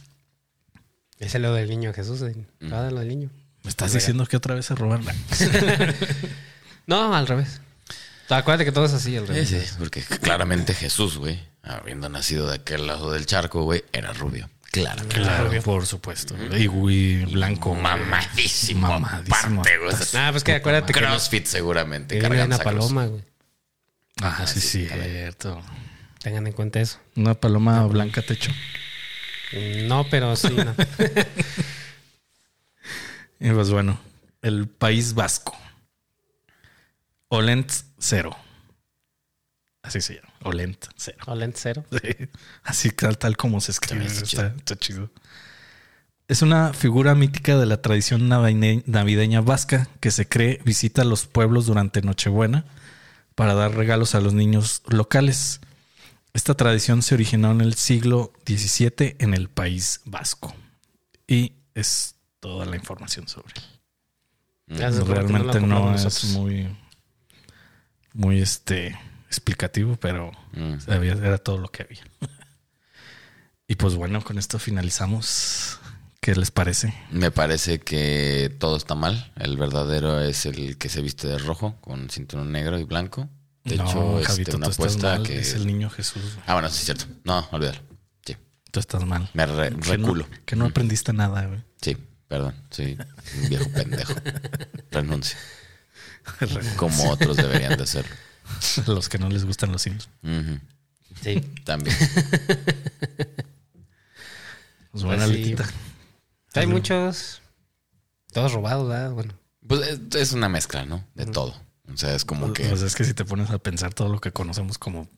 Sale 1.20 1.46
lo 1.46 1.54
del 1.54 1.68
niño 1.68 1.92
Jesús. 1.92 2.18
de- 2.20 2.46
Ah, 2.72 2.88
lo 2.90 2.98
del 2.98 3.08
niño. 3.08 3.30
¿Me 3.62 3.70
estás 3.70 3.92
diciendo 3.92 4.26
que 4.26 4.36
otra 4.36 4.54
vez 4.56 4.66
se 4.66 4.74
roban? 4.74 5.02
No, 6.86 7.14
al 7.14 7.28
revés. 7.28 7.60
Acuérdate 8.28 8.64
que 8.64 8.72
todo 8.72 8.86
es 8.86 8.92
así, 8.92 9.16
al 9.16 9.26
Sí, 9.26 9.32
revés. 9.32 9.48
sí, 9.48 9.56
porque 9.78 10.02
claramente 10.02 10.74
Jesús, 10.74 11.16
güey, 11.18 11.38
habiendo 11.62 12.08
nacido 12.08 12.48
de 12.48 12.56
aquel 12.56 12.86
lado 12.88 13.12
del 13.12 13.24
charco, 13.26 13.62
güey, 13.62 13.84
era 13.92 14.12
rubio. 14.12 14.50
Claramente. 14.72 15.16
Claro, 15.16 15.62
por 15.62 15.86
supuesto. 15.86 16.34
Y 16.56 16.66
güey, 16.66 17.26
blanco. 17.26 17.74
Mamadísimo. 17.74 18.88
Mamadísimo. 18.88 19.60
aparte, 19.60 19.78
güey. 19.78 19.94
Ah, 20.14 20.28
pues 20.32 20.42
que 20.42 20.54
acuérdate 20.54 20.94
que. 20.94 21.00
Crossfit 21.00 21.46
seguramente. 21.46 22.18
Una 22.26 22.58
paloma, 22.58 23.06
güey. 23.06 23.22
Ah, 24.22 24.46
sí, 24.46 24.60
sí, 24.60 24.88
cierto. 24.88 25.62
Tengan 26.20 26.46
en 26.46 26.52
cuenta 26.54 26.80
eso. 26.80 26.98
Una 27.16 27.34
paloma 27.34 27.84
blanca 27.86 28.22
techo. 28.22 28.50
No, 29.84 30.06
pero 30.10 30.34
sí. 30.36 30.48
no. 30.50 30.74
Y 33.44 33.50
pues 33.50 33.70
bueno, 33.70 33.98
el 34.40 34.68
País 34.68 35.14
Vasco. 35.14 35.58
Olent 37.26 37.72
cero. 37.98 38.36
Así 39.82 40.00
se 40.00 40.14
llama. 40.14 40.32
Olent 40.44 40.86
cero. 40.96 41.18
Olent 41.26 41.56
cero. 41.58 41.84
Sí. 41.90 42.28
Así 42.62 42.90
tal, 42.90 43.18
tal 43.18 43.36
como 43.36 43.60
se 43.60 43.72
escribe. 43.72 44.06
Está 44.06 44.76
chido. 44.78 45.10
Es 46.28 46.40
una 46.40 46.72
figura 46.72 47.14
mítica 47.14 47.58
de 47.58 47.66
la 47.66 47.82
tradición 47.82 48.28
navideña 48.28 49.40
vasca 49.40 49.88
que 50.00 50.10
se 50.10 50.26
cree 50.28 50.60
visita 50.64 51.02
a 51.02 51.04
los 51.04 51.26
pueblos 51.26 51.66
durante 51.66 52.00
Nochebuena 52.00 52.64
para 53.34 53.54
dar 53.54 53.74
regalos 53.74 54.14
a 54.14 54.20
los 54.20 54.32
niños 54.32 54.82
locales. 54.86 55.60
Esta 56.32 56.54
tradición 56.54 57.02
se 57.02 57.14
originó 57.14 57.50
en 57.50 57.60
el 57.60 57.74
siglo 57.74 58.32
XVII 58.46 59.16
en 59.18 59.34
el 59.34 59.50
País 59.50 60.00
Vasco 60.04 60.54
y 61.26 61.52
es 61.74 62.14
toda 62.40 62.64
la 62.64 62.76
información 62.76 63.28
sobre 63.28 63.52
él. 64.68 65.04
Realmente 65.06 65.60
no 65.60 65.94
es 65.94 66.24
muy, 66.24 66.74
muy 68.14 68.40
este 68.40 68.96
explicativo, 69.32 69.96
pero 69.96 70.30
Mm. 70.52 70.74
era 70.88 71.38
todo 71.38 71.58
lo 71.58 71.68
que 71.70 71.82
había. 71.84 72.02
y 73.66 73.76
pues 73.76 73.94
bueno, 73.94 74.22
con 74.22 74.38
esto 74.38 74.58
finalizamos. 74.58 75.78
¿Qué 76.20 76.36
les 76.36 76.50
parece? 76.52 76.94
Me 77.10 77.30
parece 77.32 77.80
que 77.80 78.54
todo 78.60 78.76
está 78.76 78.94
mal. 78.94 79.32
El 79.36 79.56
verdadero 79.56 80.20
es 80.20 80.46
el 80.46 80.78
que 80.78 80.88
se 80.88 81.02
viste 81.02 81.26
de 81.26 81.38
rojo 81.38 81.80
con 81.80 82.08
cinturón 82.10 82.52
negro 82.52 82.78
y 82.78 82.84
blanco. 82.84 83.28
De 83.64 83.76
no, 83.76 83.88
hecho, 83.88 84.18
este, 84.20 84.32
Javito, 84.32 84.56
una 84.56 84.66
tú 84.66 84.70
estás 84.70 84.84
apuesta 84.86 85.08
mal. 85.18 85.22
que. 85.26 85.38
Es 85.40 85.54
el 85.54 85.66
niño 85.66 85.90
Jesús. 85.90 86.22
Ah, 86.46 86.52
bueno, 86.54 86.68
sí, 86.68 86.76
es 86.78 86.84
cierto. 86.84 87.06
No, 87.24 87.48
olvídalo. 87.50 87.80
Sí, 88.24 88.36
Tú 88.70 88.78
estás 88.80 89.04
mal. 89.04 89.28
me 89.34 89.46
re- 89.46 89.70
Que 89.70 89.76
no- 89.98 90.06
reculo. 90.06 90.28
Que 90.44 90.54
no 90.54 90.66
aprendiste 90.66 91.12
nada, 91.12 91.46
güey. 91.46 91.60
Sí, 91.80 91.96
perdón. 92.28 92.54
Soy 92.70 92.96
un 93.42 93.48
viejo 93.48 93.68
pendejo. 93.70 94.14
Renuncio. 94.92 95.36
Como 96.76 97.10
otros 97.10 97.36
deberían 97.36 97.76
de 97.76 97.82
hacerlo. 97.82 98.14
Los 98.86 99.08
que 99.08 99.18
no 99.18 99.28
les 99.28 99.44
gustan 99.44 99.72
los 99.72 99.82
Sims. 99.82 100.08
Sí. 101.22 101.40
También. 101.64 101.96
Pues 104.90 105.04
buena 105.04 105.26
sí. 105.26 105.32
letita. 105.32 105.68
Hay 106.54 106.66
muchos. 106.66 107.40
Todos 108.32 108.52
robados, 108.52 108.88
¿verdad? 108.88 109.12
Bueno. 109.12 109.34
Pues 109.66 109.80
es, 109.88 110.00
es 110.14 110.32
una 110.32 110.48
mezcla, 110.48 110.84
¿no? 110.84 111.04
De 111.14 111.26
todo. 111.26 111.54
O 111.92 111.96
sea, 111.96 112.14
es 112.14 112.24
como 112.24 112.52
que. 112.52 112.64
Pues 112.64 112.82
es 112.82 112.94
que 112.94 113.04
si 113.04 113.14
te 113.14 113.24
pones 113.24 113.50
a 113.50 113.58
pensar 113.58 113.94
todo 113.94 114.08
lo 114.08 114.20
que 114.20 114.32
conocemos 114.32 114.78
como 114.78 115.08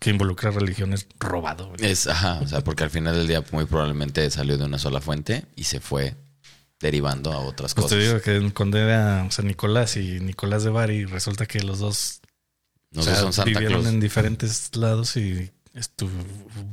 que 0.00 0.10
involucra 0.10 0.50
religión 0.50 0.92
es 0.92 1.06
robado. 1.20 1.72
Es, 1.78 2.08
ajá, 2.08 2.40
o 2.40 2.48
sea, 2.48 2.62
porque 2.64 2.82
al 2.82 2.90
final 2.90 3.14
del 3.14 3.28
día 3.28 3.44
muy 3.52 3.66
probablemente 3.66 4.28
salió 4.30 4.58
de 4.58 4.64
una 4.64 4.78
sola 4.78 5.00
fuente 5.00 5.46
y 5.54 5.64
se 5.64 5.78
fue 5.80 6.16
derivando 6.80 7.32
a 7.32 7.38
otras 7.38 7.74
Pues 7.74 7.86
te 7.86 7.94
cosas. 7.94 8.08
digo 8.08 8.20
que 8.20 8.36
en 8.36 8.50
Conde 8.50 8.80
era 8.80 9.30
San 9.30 9.46
Nicolás 9.46 9.96
y 9.96 10.18
Nicolás 10.18 10.64
de 10.64 10.70
Bari. 10.70 11.04
Resulta 11.04 11.46
que 11.46 11.62
los 11.62 11.78
dos 11.78 12.20
No 12.92 13.00
o 13.00 13.04
sea, 13.04 13.16
son 13.16 13.32
Santa 13.32 13.50
vivieron 13.50 13.80
Claus. 13.82 13.94
en 13.94 14.00
diferentes 14.00 14.76
lados 14.76 15.16
y 15.16 15.50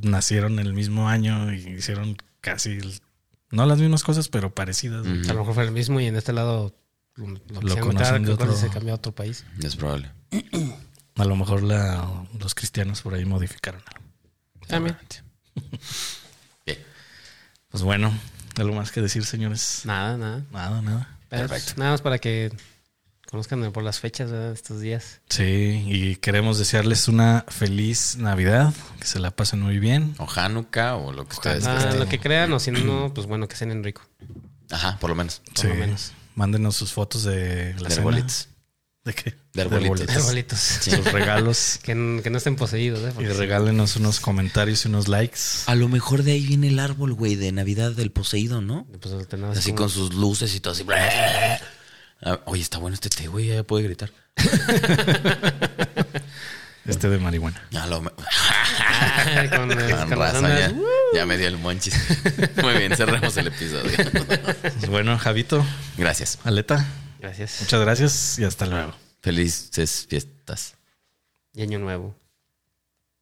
nacieron 0.02 0.58
el 0.58 0.72
mismo 0.74 1.08
año 1.08 1.52
y 1.52 1.56
hicieron 1.78 2.16
casi 2.40 2.70
el- 2.72 3.00
no 3.50 3.66
las 3.66 3.78
mismas 3.78 4.02
cosas, 4.04 4.28
pero 4.28 4.54
parecidas. 4.54 5.06
A 5.06 5.32
lo 5.32 5.40
mejor 5.40 5.54
fue 5.54 5.64
el 5.64 5.72
mismo 5.72 6.00
y 6.00 6.06
en 6.06 6.16
este 6.16 6.32
lado 6.32 6.74
lo, 7.16 7.26
lo 7.26 7.76
conocen 7.80 8.24
de 8.24 8.32
otro- 8.32 8.54
se 8.56 8.68
cambió 8.68 8.92
a 8.92 8.96
otro 8.96 9.12
país. 9.12 9.44
Es 9.62 9.76
probable. 9.76 10.10
A 11.16 11.24
lo 11.24 11.36
mejor 11.36 11.62
la- 11.62 12.26
los 12.38 12.54
cristianos 12.54 13.02
por 13.02 13.14
ahí 13.14 13.24
modificaron 13.24 13.82
algo. 13.86 14.06
También. 14.68 14.96
Bien. 16.66 16.78
Pues 17.70 17.82
bueno, 17.82 18.12
algo 18.56 18.74
más 18.74 18.92
que 18.92 19.00
decir, 19.00 19.24
señores. 19.24 19.82
Nada, 19.84 20.16
nada. 20.16 20.42
Nada, 20.52 20.82
nada. 20.82 21.18
Pero, 21.28 21.48
Perfecto. 21.48 21.64
pues, 21.66 21.78
Nada 21.78 21.90
más 21.92 22.02
para 22.02 22.18
que 22.18 22.52
conozcan 23.30 23.70
por 23.72 23.82
las 23.84 24.00
fechas 24.00 24.30
de 24.30 24.52
estos 24.52 24.80
días. 24.80 25.20
Sí, 25.28 25.84
y 25.86 26.16
queremos 26.16 26.58
desearles 26.58 27.08
una 27.08 27.44
feliz 27.48 28.16
Navidad, 28.18 28.72
que 28.98 29.06
se 29.06 29.18
la 29.20 29.30
pasen 29.30 29.60
muy 29.60 29.78
bien. 29.78 30.14
O 30.18 30.26
Hanukkah 30.28 30.96
o 30.96 31.12
lo 31.12 31.26
que 31.26 31.34
ustedes 31.34 31.64
Ah, 31.66 31.94
lo 31.98 32.08
que 32.08 32.18
crean, 32.18 32.52
o 32.52 32.58
si 32.60 32.70
no, 32.70 33.10
pues 33.14 33.26
bueno, 33.26 33.48
que 33.48 33.56
cenen 33.56 33.82
rico. 33.84 34.02
Ajá, 34.70 34.98
por 35.00 35.10
lo 35.10 35.16
menos. 35.16 35.42
Por 35.54 35.64
lo 35.66 35.74
menos. 35.74 36.12
Mándenos 36.34 36.76
sus 36.76 36.92
fotos 36.92 37.24
de 37.24 37.74
la 37.78 37.88
De 37.88 37.94
cena. 37.94 37.96
arbolitos. 37.96 38.48
¿De 39.04 39.14
qué? 39.14 39.34
De 39.54 39.62
arbolitos. 39.62 40.08
Arbolitos. 40.14 40.58
Sus 40.58 41.12
regalos. 41.12 41.78
Que, 41.82 41.92
n- 41.92 42.22
que 42.22 42.28
no 42.30 42.36
estén 42.38 42.54
poseídos, 42.56 43.00
¿eh? 43.00 43.08
y 43.10 43.14
Porque 43.14 43.32
regálenos 43.32 43.96
unos 43.96 44.20
comentarios 44.20 44.84
y 44.84 44.88
unos 44.88 45.08
likes. 45.08 45.38
A 45.66 45.74
lo 45.74 45.88
mejor 45.88 46.22
de 46.22 46.32
ahí 46.32 46.46
viene 46.46 46.68
el 46.68 46.78
árbol, 46.78 47.14
güey, 47.14 47.34
de 47.34 47.50
Navidad 47.50 47.92
del 47.92 48.10
poseído, 48.12 48.60
¿no? 48.60 48.86
Pues, 49.00 49.14
Así 49.56 49.70
como- 49.70 49.76
con 49.82 49.90
sus 49.90 50.14
luces 50.14 50.54
y 50.54 50.60
todo 50.60 50.74
así. 50.74 50.84
Ah, 52.22 52.40
Oye, 52.46 52.62
está 52.62 52.78
bueno 52.78 52.94
este 52.94 53.08
té, 53.08 53.26
güey, 53.28 53.46
ya 53.48 53.62
puede 53.62 53.84
gritar. 53.84 54.10
Este 56.86 57.08
de 57.08 57.18
marihuana. 57.18 57.62
A 57.78 57.86
lo 57.86 58.00
me- 58.02 58.10
con, 58.10 58.18
Con 59.50 59.68
con 59.68 59.78
las 59.78 60.10
raza, 60.10 60.58
ya, 60.58 60.68
ondas. 60.68 60.82
ya 61.14 61.26
me 61.26 61.36
dio 61.38 61.48
el 61.48 61.56
monchis. 61.58 61.94
Muy 62.62 62.74
bien, 62.78 62.96
cerremos 62.96 63.36
el 63.36 63.46
episodio. 63.48 63.90
Pues 63.96 64.88
bueno, 64.88 65.16
Javito, 65.18 65.64
Gracias. 65.96 66.38
Aleta, 66.44 66.84
Gracias. 67.20 67.58
muchas 67.60 67.80
gracias 67.80 68.38
y 68.38 68.44
hasta 68.44 68.66
luego. 68.66 68.94
Felices 69.22 70.06
fiestas 70.08 70.74
Y 71.54 71.62
año 71.62 71.78
nuevo. 71.78 72.16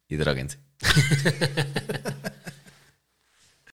y 0.07 0.15
droguense. 0.15 0.57